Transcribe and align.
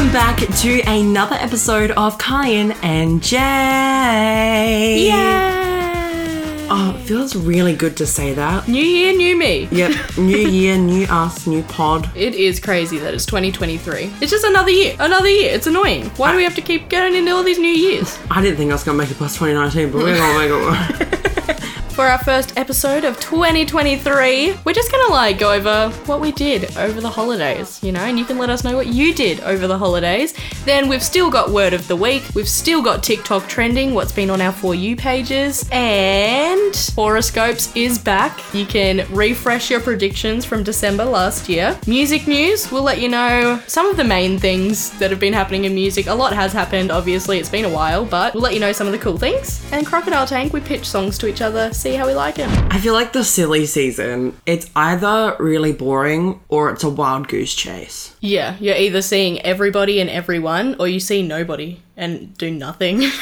welcome 0.00 0.14
back 0.14 0.38
to 0.56 0.80
another 0.86 1.36
episode 1.36 1.90
of 1.90 2.16
Cayenne 2.16 2.72
and 2.82 3.22
Jade. 3.22 3.38
Yeah. 5.06 6.66
Oh, 6.70 6.96
it 6.98 7.02
feels 7.06 7.36
really 7.36 7.76
good 7.76 7.98
to 7.98 8.06
say 8.06 8.32
that. 8.32 8.66
New 8.66 8.82
year, 8.82 9.14
new 9.14 9.36
me. 9.36 9.68
Yep, 9.70 9.92
new 10.16 10.38
year, 10.38 10.78
new 10.78 11.04
us, 11.10 11.46
new 11.46 11.62
pod. 11.64 12.10
It 12.16 12.34
is 12.34 12.58
crazy 12.58 12.96
that 12.98 13.12
it's 13.12 13.26
2023. 13.26 14.10
It's 14.22 14.30
just 14.30 14.44
another 14.44 14.70
year. 14.70 14.96
Another 14.98 15.28
year. 15.28 15.52
It's 15.52 15.66
annoying. 15.66 16.06
Why 16.16 16.30
do 16.30 16.38
we 16.38 16.44
have 16.44 16.54
to 16.54 16.62
keep 16.62 16.88
getting 16.88 17.14
into 17.14 17.32
all 17.32 17.42
these 17.42 17.58
new 17.58 17.68
years? 17.68 18.18
I 18.30 18.40
didn't 18.40 18.56
think 18.56 18.70
I 18.70 18.74
was 18.76 18.84
gonna 18.84 18.96
make 18.96 19.10
it 19.10 19.18
past 19.18 19.36
2019, 19.36 19.92
but 19.92 19.98
we're 20.02 20.16
gonna 20.16 20.38
make 20.38 21.12
it. 21.12 21.36
For 22.00 22.06
our 22.06 22.16
first 22.16 22.56
episode 22.56 23.04
of 23.04 23.20
2023, 23.20 24.56
we're 24.64 24.72
just 24.72 24.90
gonna 24.90 25.12
like 25.12 25.38
go 25.38 25.52
over 25.52 25.90
what 26.06 26.18
we 26.18 26.32
did 26.32 26.74
over 26.78 26.98
the 26.98 27.10
holidays, 27.10 27.78
you 27.82 27.92
know, 27.92 28.00
and 28.00 28.18
you 28.18 28.24
can 28.24 28.38
let 28.38 28.48
us 28.48 28.64
know 28.64 28.74
what 28.74 28.86
you 28.86 29.12
did 29.12 29.40
over 29.40 29.66
the 29.66 29.76
holidays. 29.76 30.32
Then 30.64 30.88
we've 30.88 31.02
still 31.02 31.30
got 31.30 31.50
word 31.50 31.74
of 31.74 31.86
the 31.88 31.96
week, 31.96 32.22
we've 32.34 32.48
still 32.48 32.80
got 32.80 33.02
TikTok 33.02 33.48
trending, 33.48 33.92
what's 33.92 34.12
been 34.12 34.30
on 34.30 34.40
our 34.40 34.50
For 34.50 34.74
You 34.74 34.96
pages, 34.96 35.68
and 35.70 36.74
horoscopes 36.94 37.70
is 37.76 37.98
back. 37.98 38.40
You 38.54 38.64
can 38.64 39.06
refresh 39.14 39.68
your 39.68 39.80
predictions 39.80 40.46
from 40.46 40.62
December 40.62 41.04
last 41.04 41.50
year. 41.50 41.78
Music 41.86 42.26
news, 42.26 42.72
we'll 42.72 42.82
let 42.82 43.02
you 43.02 43.10
know 43.10 43.60
some 43.66 43.86
of 43.90 43.98
the 43.98 44.04
main 44.04 44.38
things 44.38 44.88
that 45.00 45.10
have 45.10 45.20
been 45.20 45.34
happening 45.34 45.66
in 45.66 45.74
music. 45.74 46.06
A 46.06 46.14
lot 46.14 46.32
has 46.32 46.54
happened, 46.54 46.90
obviously, 46.90 47.38
it's 47.38 47.50
been 47.50 47.66
a 47.66 47.68
while, 47.68 48.06
but 48.06 48.32
we'll 48.32 48.42
let 48.42 48.54
you 48.54 48.60
know 48.60 48.72
some 48.72 48.86
of 48.86 48.94
the 48.94 48.98
cool 48.98 49.18
things. 49.18 49.62
And 49.70 49.86
Crocodile 49.86 50.26
Tank, 50.26 50.54
we 50.54 50.60
pitch 50.60 50.88
songs 50.88 51.18
to 51.18 51.26
each 51.26 51.42
other, 51.42 51.70
see 51.74 51.89
how 51.94 52.06
we 52.06 52.14
like 52.14 52.36
them. 52.36 52.50
I 52.70 52.78
feel 52.80 52.92
like 52.94 53.12
the 53.12 53.24
silly 53.24 53.66
season, 53.66 54.36
it's 54.46 54.70
either 54.76 55.36
really 55.38 55.72
boring 55.72 56.40
or 56.48 56.70
it's 56.70 56.84
a 56.84 56.88
wild 56.90 57.28
goose 57.28 57.54
chase. 57.54 58.14
Yeah, 58.20 58.56
you're 58.60 58.76
either 58.76 59.02
seeing 59.02 59.40
everybody 59.42 60.00
and 60.00 60.08
everyone, 60.10 60.76
or 60.78 60.88
you 60.88 61.00
see 61.00 61.22
nobody 61.22 61.82
and 61.96 62.36
do 62.36 62.50
nothing. 62.50 63.04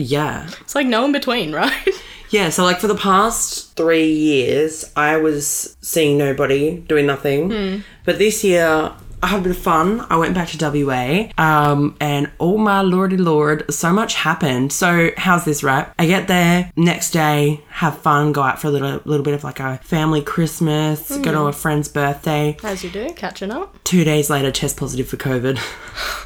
Yeah. 0.00 0.48
it's 0.60 0.76
like 0.76 0.86
no 0.86 1.04
in 1.06 1.10
between, 1.12 1.52
right? 1.52 1.88
Yeah, 2.30 2.50
so 2.50 2.62
like 2.62 2.78
for 2.78 2.88
the 2.88 2.94
past 2.94 3.74
three 3.74 4.12
years, 4.12 4.92
I 4.94 5.16
was 5.16 5.76
seeing 5.80 6.18
nobody, 6.18 6.76
doing 6.80 7.06
nothing. 7.06 7.50
Hmm. 7.50 7.80
But 8.04 8.18
this 8.18 8.44
year, 8.44 8.92
I 9.22 9.28
had 9.28 9.40
a 9.40 9.42
bit 9.42 9.50
of 9.50 9.58
fun. 9.58 10.06
I 10.10 10.16
went 10.16 10.34
back 10.34 10.48
to 10.48 10.84
WA, 10.84 11.28
um, 11.38 11.96
and 12.00 12.30
oh 12.38 12.56
my 12.56 12.82
lordy 12.82 13.16
lord, 13.16 13.72
so 13.72 13.92
much 13.92 14.14
happened. 14.14 14.72
So 14.72 15.10
how's 15.16 15.44
this, 15.44 15.62
right? 15.62 15.88
I 15.98 16.06
get 16.06 16.28
there 16.28 16.70
next 16.76 17.10
day, 17.10 17.62
have 17.70 17.98
fun, 17.98 18.32
go 18.32 18.42
out 18.42 18.60
for 18.60 18.68
a 18.68 18.70
little, 18.70 19.00
little 19.04 19.24
bit 19.24 19.34
of 19.34 19.42
like 19.42 19.58
a 19.60 19.78
family 19.78 20.22
Christmas, 20.22 21.16
go 21.18 21.32
to 21.32 21.40
a 21.42 21.52
friend's 21.52 21.88
birthday. 21.88 22.56
As 22.62 22.84
you 22.84 22.90
do, 22.90 23.12
catching 23.14 23.50
up. 23.50 23.82
Two 23.82 24.04
days 24.04 24.30
later, 24.30 24.52
test 24.52 24.76
positive 24.76 25.08
for 25.08 25.16
COVID. 25.16 25.58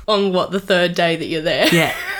On 0.08 0.32
what, 0.32 0.50
the 0.50 0.60
third 0.60 0.94
day 0.94 1.16
that 1.16 1.26
you're 1.26 1.42
there? 1.42 1.68
Yeah. 1.72 1.94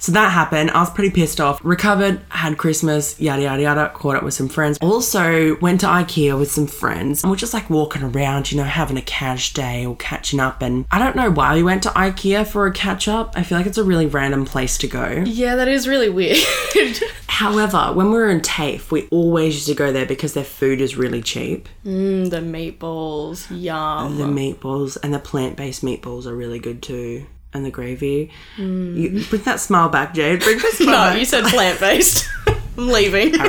So 0.00 0.12
that 0.12 0.32
happened. 0.32 0.70
I 0.70 0.80
was 0.80 0.90
pretty 0.90 1.10
pissed 1.10 1.40
off. 1.40 1.60
Recovered, 1.64 2.20
had 2.30 2.58
Christmas, 2.58 3.18
yada 3.20 3.42
yada 3.42 3.62
yada, 3.62 3.90
caught 3.94 4.16
up 4.16 4.22
with 4.22 4.34
some 4.34 4.48
friends. 4.48 4.78
Also 4.80 5.56
went 5.58 5.80
to 5.80 5.86
IKEA 5.86 6.38
with 6.38 6.50
some 6.50 6.66
friends 6.66 7.22
and 7.22 7.30
we're 7.30 7.36
just 7.36 7.54
like 7.54 7.68
walking 7.70 8.02
around, 8.02 8.50
you 8.50 8.58
know, 8.58 8.64
having 8.64 8.96
a 8.96 9.02
cash 9.02 9.52
day 9.52 9.84
or 9.86 9.96
catching 9.96 10.40
up. 10.40 10.62
And 10.62 10.86
I 10.90 10.98
don't 10.98 11.16
know 11.16 11.30
why 11.30 11.54
we 11.54 11.62
went 11.62 11.82
to 11.84 11.90
IKEA 11.90 12.46
for 12.46 12.66
a 12.66 12.72
catch 12.72 13.08
up. 13.08 13.32
I 13.36 13.42
feel 13.42 13.58
like 13.58 13.66
it's 13.66 13.78
a 13.78 13.84
really 13.84 14.06
random 14.06 14.44
place 14.44 14.78
to 14.78 14.86
go. 14.88 15.22
Yeah, 15.26 15.56
that 15.56 15.68
is 15.68 15.88
really 15.88 16.08
weird. 16.10 16.38
However, 17.28 17.92
when 17.94 18.06
we 18.10 18.18
were 18.18 18.28
in 18.30 18.40
TAFE, 18.40 18.90
we 18.90 19.06
always 19.08 19.54
used 19.54 19.68
to 19.68 19.74
go 19.74 19.92
there 19.92 20.06
because 20.06 20.34
their 20.34 20.42
food 20.44 20.80
is 20.80 20.96
really 20.96 21.22
cheap. 21.22 21.68
mm, 21.84 22.28
the 22.28 22.38
meatballs, 22.40 23.46
yum. 23.50 24.18
The 24.18 24.24
meatballs 24.24 24.96
and 25.02 25.14
the 25.14 25.18
plant 25.20 25.56
based 25.56 25.84
meatballs 25.84 26.26
are 26.26 26.34
really 26.34 26.58
good 26.58 26.82
too. 26.82 27.26
And 27.54 27.64
the 27.64 27.70
gravy. 27.70 28.30
You, 28.58 29.24
bring 29.30 29.42
that 29.42 29.58
smile 29.58 29.88
back, 29.88 30.12
Jade. 30.14 30.40
Bring 30.40 30.58
that 30.58 30.72
smile 30.74 30.86
no, 30.86 30.92
back. 30.92 31.18
you 31.18 31.24
said 31.24 31.44
plant 31.44 31.80
based. 31.80 32.28
I'm 32.46 32.88
leaving. 32.88 33.34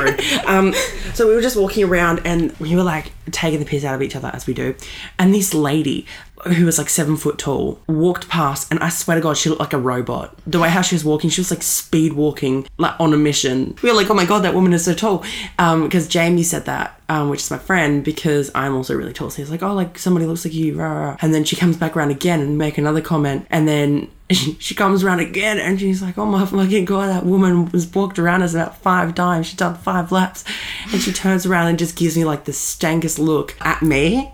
Um, 0.45 0.73
so 1.13 1.27
we 1.27 1.35
were 1.35 1.41
just 1.41 1.55
walking 1.55 1.83
around 1.83 2.21
and 2.25 2.57
we 2.59 2.75
were 2.75 2.81
like 2.81 3.11
taking 3.29 3.59
the 3.59 3.65
piss 3.65 3.83
out 3.83 3.93
of 3.93 4.01
each 4.01 4.15
other 4.15 4.31
as 4.33 4.47
we 4.47 4.53
do. 4.55 4.73
And 5.19 5.33
this 5.35 5.53
lady 5.53 6.07
who 6.45 6.65
was 6.65 6.77
like 6.77 6.89
seven 6.89 7.17
foot 7.17 7.37
tall 7.37 7.79
walked 7.87 8.29
past 8.29 8.71
and 8.71 8.79
I 8.79 8.89
swear 8.89 9.15
to 9.15 9.21
God, 9.21 9.37
she 9.37 9.49
looked 9.49 9.61
like 9.61 9.73
a 9.73 9.77
robot. 9.77 10.35
The 10.47 10.59
way 10.59 10.69
how 10.69 10.81
she 10.81 10.95
was 10.95 11.03
walking, 11.05 11.29
she 11.29 11.41
was 11.41 11.51
like 11.51 11.63
speed 11.63 12.13
walking, 12.13 12.67
like 12.77 12.99
on 12.99 13.13
a 13.13 13.17
mission. 13.17 13.75
We 13.81 13.89
were 13.89 13.95
like, 13.95 14.09
oh 14.09 14.13
my 14.13 14.25
God, 14.25 14.43
that 14.43 14.53
woman 14.53 14.73
is 14.73 14.85
so 14.85 14.93
tall. 14.93 15.23
Um, 15.57 15.83
because 15.83 16.07
Jamie 16.07 16.43
said 16.43 16.65
that, 16.65 16.99
um, 17.09 17.29
which 17.29 17.41
is 17.41 17.51
my 17.51 17.57
friend, 17.57 18.03
because 18.03 18.51
I'm 18.55 18.75
also 18.75 18.95
really 18.95 19.13
tall. 19.13 19.29
So 19.29 19.37
he's 19.37 19.49
like, 19.51 19.63
oh, 19.63 19.73
like 19.73 19.97
somebody 19.97 20.25
looks 20.25 20.45
like 20.45 20.53
you. 20.53 20.75
Rah, 20.75 20.91
rah. 20.91 21.17
And 21.21 21.33
then 21.33 21.43
she 21.43 21.55
comes 21.55 21.77
back 21.77 21.95
around 21.97 22.11
again 22.11 22.39
and 22.39 22.57
make 22.57 22.77
another 22.77 23.01
comment. 23.01 23.47
And 23.49 23.67
then 23.67 24.09
she 24.29 24.75
comes 24.75 25.03
around 25.03 25.19
again 25.21 25.57
and 25.57 25.79
she's 25.79 26.03
like, 26.03 26.17
oh 26.19 26.25
my 26.25 26.45
fucking 26.45 26.85
God, 26.85 27.07
that 27.09 27.25
woman 27.25 27.69
was 27.71 27.87
walked 27.93 28.19
around 28.19 28.43
us 28.43 28.53
about 28.53 28.77
five 28.77 29.15
times. 29.15 29.47
She's 29.47 29.57
done 29.57 29.73
five 29.75 30.11
laps. 30.11 30.45
And 30.91 31.01
she 31.01 31.11
turns 31.11 31.47
around 31.47 31.67
and 31.67 31.79
just 31.79 31.95
gives 31.95 32.15
me 32.15 32.25
like 32.25 32.45
the 32.45 32.53
stankest 32.53 33.17
look 33.17 33.55
at 33.61 33.81
me. 33.81 34.31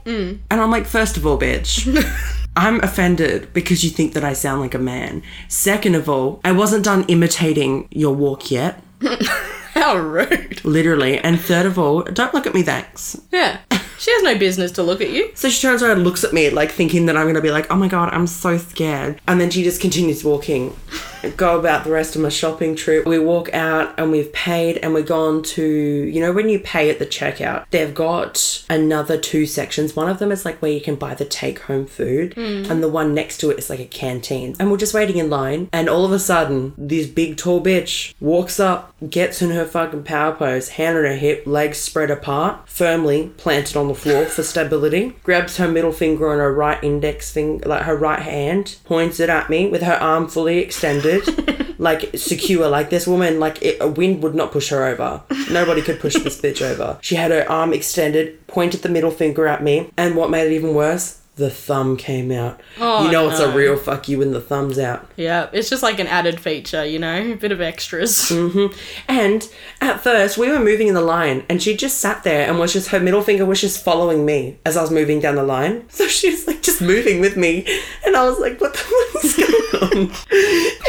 And 0.52 0.62
I'm 0.62 0.70
like, 0.70 0.86
first 0.86 1.16
of 1.16 1.26
all, 1.26 1.40
bitch. 1.40 1.86
I'm 2.58 2.80
offended 2.82 3.54
because 3.54 3.84
you 3.84 3.90
think 3.90 4.14
that 4.14 4.24
I 4.24 4.34
sound 4.34 4.62
like 4.62 4.74
a 4.74 4.80
man. 4.80 5.24
Second 5.50 5.96
of 5.96 6.08
all, 6.08 6.40
I 6.44 6.52
wasn't 6.54 6.86
done 6.86 7.04
imitating 7.08 7.88
your 7.92 8.16
walk 8.16 8.50
yet, 8.50 8.82
How 9.86 9.98
rude. 9.98 10.66
literally. 10.66 11.20
And 11.20 11.40
third 11.40 11.68
of 11.68 11.78
all, 11.78 12.02
don't 12.02 12.34
look 12.34 12.48
at 12.48 12.56
me, 12.56 12.64
thanks. 12.64 13.22
Yeah. 13.32 13.60
She 14.00 14.12
has 14.12 14.24
no 14.24 14.38
business 14.38 14.72
to 14.74 14.84
look 14.84 15.00
at 15.02 15.10
you. 15.10 15.32
So 15.36 15.50
she 15.50 15.62
turns 15.62 15.82
around 15.82 15.98
and 15.98 16.04
looks 16.04 16.24
at 16.24 16.34
me, 16.34 16.50
like 16.50 16.72
thinking 16.72 17.06
that 17.06 17.16
I'm 17.16 17.28
gonna 17.28 17.42
be 17.42 17.52
like, 17.52 17.72
oh 17.72 17.76
my 17.76 17.88
god, 17.88 18.14
I'm 18.14 18.28
so 18.28 18.58
scared. 18.58 19.22
And 19.28 19.40
then 19.40 19.50
she 19.50 19.64
just 19.64 19.80
continues 19.80 20.24
walking. 20.24 20.76
Go 21.38 21.58
about 21.58 21.86
the 21.86 21.92
rest 21.92 22.16
of 22.16 22.22
my 22.22 22.30
shopping 22.30 22.76
trip. 22.76 23.06
We 23.06 23.18
walk 23.18 23.52
out 23.54 23.98
and 23.98 24.12
we've 24.12 24.32
paid 24.32 24.78
and 24.78 24.94
we're 24.94 25.02
gone 25.02 25.42
to, 25.42 25.64
you 25.64 26.20
know, 26.20 26.32
when 26.32 26.50
you 26.50 26.60
pay 26.60 26.90
at 26.90 27.00
the 27.00 27.06
checkout, 27.06 27.66
they've 27.72 27.94
got 27.94 28.64
another 28.70 29.18
two 29.18 29.46
sections. 29.48 29.96
One 29.96 30.10
of 30.10 30.20
them 30.20 30.32
is 30.32 30.46
like 30.46 30.62
where 30.62 30.72
you 30.72 30.82
can 30.82 30.96
buy 30.96 31.16
the 31.16 31.26
take 31.26 31.60
home 31.62 31.88
food, 31.88 32.34
hmm. 32.36 32.70
and 32.70 32.84
the 32.84 32.90
one 32.90 33.14
next 33.16 33.40
to 33.40 33.50
it 33.50 33.58
is 33.58 33.70
like 33.70 33.80
a 33.80 33.86
canteen. 33.86 34.56
And 34.60 34.70
we're 34.70 34.78
just 34.78 34.94
waiting 34.94 35.18
in 35.18 35.30
line, 35.30 35.70
and 35.74 35.90
all 35.90 36.06
of 36.06 36.12
a 36.12 36.20
sudden, 36.20 36.74
this 36.78 37.08
big 37.08 37.38
tall 37.38 37.64
bitch 37.64 38.14
walks 38.20 38.60
up, 38.60 38.94
gets 39.10 39.42
in 39.42 39.50
her 39.50 39.66
fucking 39.76 40.04
power 40.04 40.34
pose, 40.34 40.70
hand 40.70 40.98
on 40.98 41.04
her 41.04 41.18
hip, 41.18 41.46
legs 41.46 41.78
spread 41.78 42.10
apart, 42.10 42.58
firmly 42.66 43.34
planted 43.36 43.76
on 43.76 43.90
the 43.90 43.94
floor 43.94 44.24
for 44.24 44.42
stability, 44.54 45.10
grabs 45.22 45.58
her 45.58 45.68
middle 45.68 45.92
finger 45.92 46.32
on 46.32 46.38
her 46.38 46.54
right 46.54 46.82
index 46.82 47.30
finger, 47.30 47.68
like 47.68 47.82
her 47.82 47.98
right 47.98 48.22
hand, 48.22 48.78
points 48.86 49.20
it 49.20 49.28
at 49.28 49.50
me 49.50 49.68
with 49.68 49.82
her 49.82 49.96
arm 49.96 50.30
fully 50.30 50.60
extended, 50.60 51.76
like 51.78 52.10
secure. 52.18 52.70
Like 52.70 52.90
this 52.90 53.06
woman, 53.06 53.38
like 53.38 53.62
it, 53.62 53.76
a 53.82 53.88
wind 53.90 54.24
would 54.24 54.34
not 54.34 54.54
push 54.54 54.70
her 54.70 54.86
over. 54.86 55.22
Nobody 55.52 55.82
could 55.82 56.00
push 56.00 56.14
this 56.14 56.40
bitch 56.40 56.62
over. 56.62 56.98
She 57.02 57.16
had 57.16 57.32
her 57.32 57.46
arm 57.52 57.74
extended, 57.74 58.48
pointed 58.48 58.82
the 58.82 58.88
middle 58.88 59.12
finger 59.12 59.46
at 59.46 59.62
me, 59.62 59.90
and 59.98 60.16
what 60.16 60.30
made 60.30 60.48
it 60.48 60.56
even 60.56 60.74
worse? 60.74 61.20
The 61.38 61.50
thumb 61.50 61.98
came 61.98 62.32
out. 62.32 62.62
Oh, 62.80 63.06
you 63.06 63.12
know 63.12 63.30
it's 63.30 63.42
a 63.42 63.52
real 63.52 63.76
fuck 63.78 64.08
you 64.08 64.20
when 64.20 64.32
the 64.32 64.40
thumb's 64.40 64.80
out. 64.80 65.10
Yeah, 65.18 65.50
it's 65.52 65.70
just 65.70 65.84
like 65.84 66.00
an 66.00 66.08
added 66.08 66.40
feature, 66.40 66.86
you 66.86 66.98
know? 66.98 67.34
A 67.34 67.36
bit 67.36 67.52
of 67.52 67.60
extras. 67.62 68.32
Mm-hmm. 68.46 68.78
And 69.08 69.48
at 69.82 70.02
first, 70.02 70.38
we 70.38 70.50
were 70.50 70.60
moving 70.60 70.88
in 70.88 70.94
the 70.94 71.02
line, 71.02 71.46
and 71.50 71.62
she 71.64 71.76
just 71.76 72.00
sat 72.00 72.24
there 72.24 72.48
and 72.48 72.60
was 72.60 72.74
just 72.74 72.90
her 72.90 73.00
middle 73.00 73.22
finger 73.22 73.46
was 73.46 73.60
just 73.62 73.84
following 73.84 74.26
me 74.26 74.58
as 74.66 74.78
I 74.78 74.82
was 74.82 74.92
moving 74.92 75.20
down 75.20 75.36
the 75.36 75.44
line. 75.44 75.86
So 75.96 76.08
she 76.08 76.30
was 76.30 76.46
like 76.48 76.62
just 76.62 76.82
moving 76.82 77.20
with 77.22 77.38
me, 77.38 77.66
and 78.06 78.16
I 78.16 78.26
was 78.26 78.40
like, 78.40 78.60
"What 78.62 78.74
the 78.74 78.80
fuck 79.14 79.24
is 79.24 79.36
going 79.36 80.10
on?" 80.10 80.12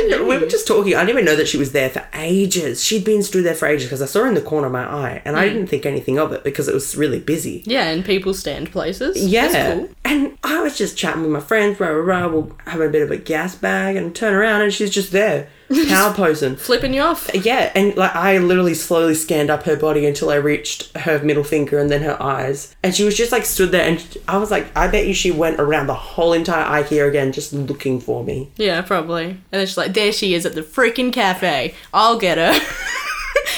We 0.09 0.39
were 0.39 0.47
just 0.47 0.67
talking. 0.67 0.94
I 0.94 1.00
didn't 1.00 1.11
even 1.11 1.25
know 1.25 1.37
that 1.37 1.49
she 1.49 1.59
was 1.59 1.72
there 1.72 1.91
for 1.91 2.06
ages. 2.15 2.83
She'd 2.83 3.05
been 3.05 3.22
stood 3.22 3.44
there 3.44 3.55
for 3.55 3.67
ages 3.67 3.87
because 3.87 4.03
I 4.03 4.06
saw 4.06 4.21
her 4.21 4.28
in 4.28 4.34
the 4.34 4.41
corner 4.41 4.67
of 4.67 4.72
my 4.72 4.84
eye, 4.84 5.22
and 5.25 5.37
I 5.37 5.49
hmm. 5.49 5.55
didn't 5.55 5.69
think 5.69 5.87
anything 5.87 6.19
of 6.19 6.33
it 6.33 6.44
because 6.44 6.69
it 6.69 6.75
was 6.75 6.97
really 6.97 7.20
busy. 7.20 7.62
Yeah, 7.67 7.88
and 7.88 8.05
people 8.05 8.35
stand 8.35 8.70
places. 8.70 9.25
Yeah. 9.25 9.75
Cool. 9.75 9.88
And 10.05 10.38
I 10.44 10.62
was 10.62 10.79
just 10.79 10.97
chatting 10.97 11.23
with 11.23 11.31
my 11.31 11.41
friends, 11.41 11.81
rah, 11.81 11.88
rah, 11.88 12.03
rah, 12.03 12.29
we'll 12.29 12.56
have 12.67 12.81
a 12.81 12.88
bit 12.88 13.03
of 13.03 13.11
a 13.11 13.17
gas 13.17 13.55
bag 13.55 13.97
and 13.97 14.14
turn 14.14 14.35
around 14.35 14.62
and 14.62 14.73
she's 14.73 14.91
just 14.91 15.12
there, 15.12 15.49
power 15.88 16.14
posing. 16.14 16.56
Flipping 16.56 16.94
you 16.94 17.02
off. 17.02 17.28
Uh, 17.34 17.38
yeah, 17.38 17.72
and 17.74 17.96
like 17.96 18.14
I 18.14 18.38
literally 18.38 18.74
slowly 18.74 19.14
scanned 19.14 19.50
up 19.50 19.64
her 19.64 19.76
body 19.76 20.06
until 20.06 20.30
I 20.30 20.36
reached 20.36 20.96
her 20.96 21.18
middle 21.20 21.44
finger 21.44 21.78
and 21.78 21.90
then 21.90 22.02
her 22.02 22.20
eyes. 22.22 22.74
And 22.82 22.94
she 22.94 23.04
was 23.04 23.16
just 23.16 23.32
like 23.32 23.44
stood 23.44 23.70
there 23.72 23.88
and 23.88 24.18
I 24.28 24.38
was 24.38 24.50
like, 24.50 24.74
I 24.76 24.88
bet 24.88 25.06
you 25.06 25.14
she 25.14 25.30
went 25.30 25.60
around 25.60 25.86
the 25.86 25.94
whole 25.94 26.32
entire 26.32 26.82
IKEA 26.82 27.08
again 27.08 27.32
just 27.32 27.52
looking 27.52 28.00
for 28.00 28.24
me. 28.24 28.50
Yeah, 28.56 28.82
probably. 28.82 29.26
And 29.26 29.40
then 29.50 29.66
she's 29.66 29.76
like, 29.76 29.94
there 29.94 30.12
she 30.12 30.34
is 30.34 30.46
at 30.46 30.54
the 30.54 30.62
freaking 30.62 31.12
cafe. 31.12 31.74
I'll 31.92 32.18
get 32.18 32.38
her. 32.38 32.58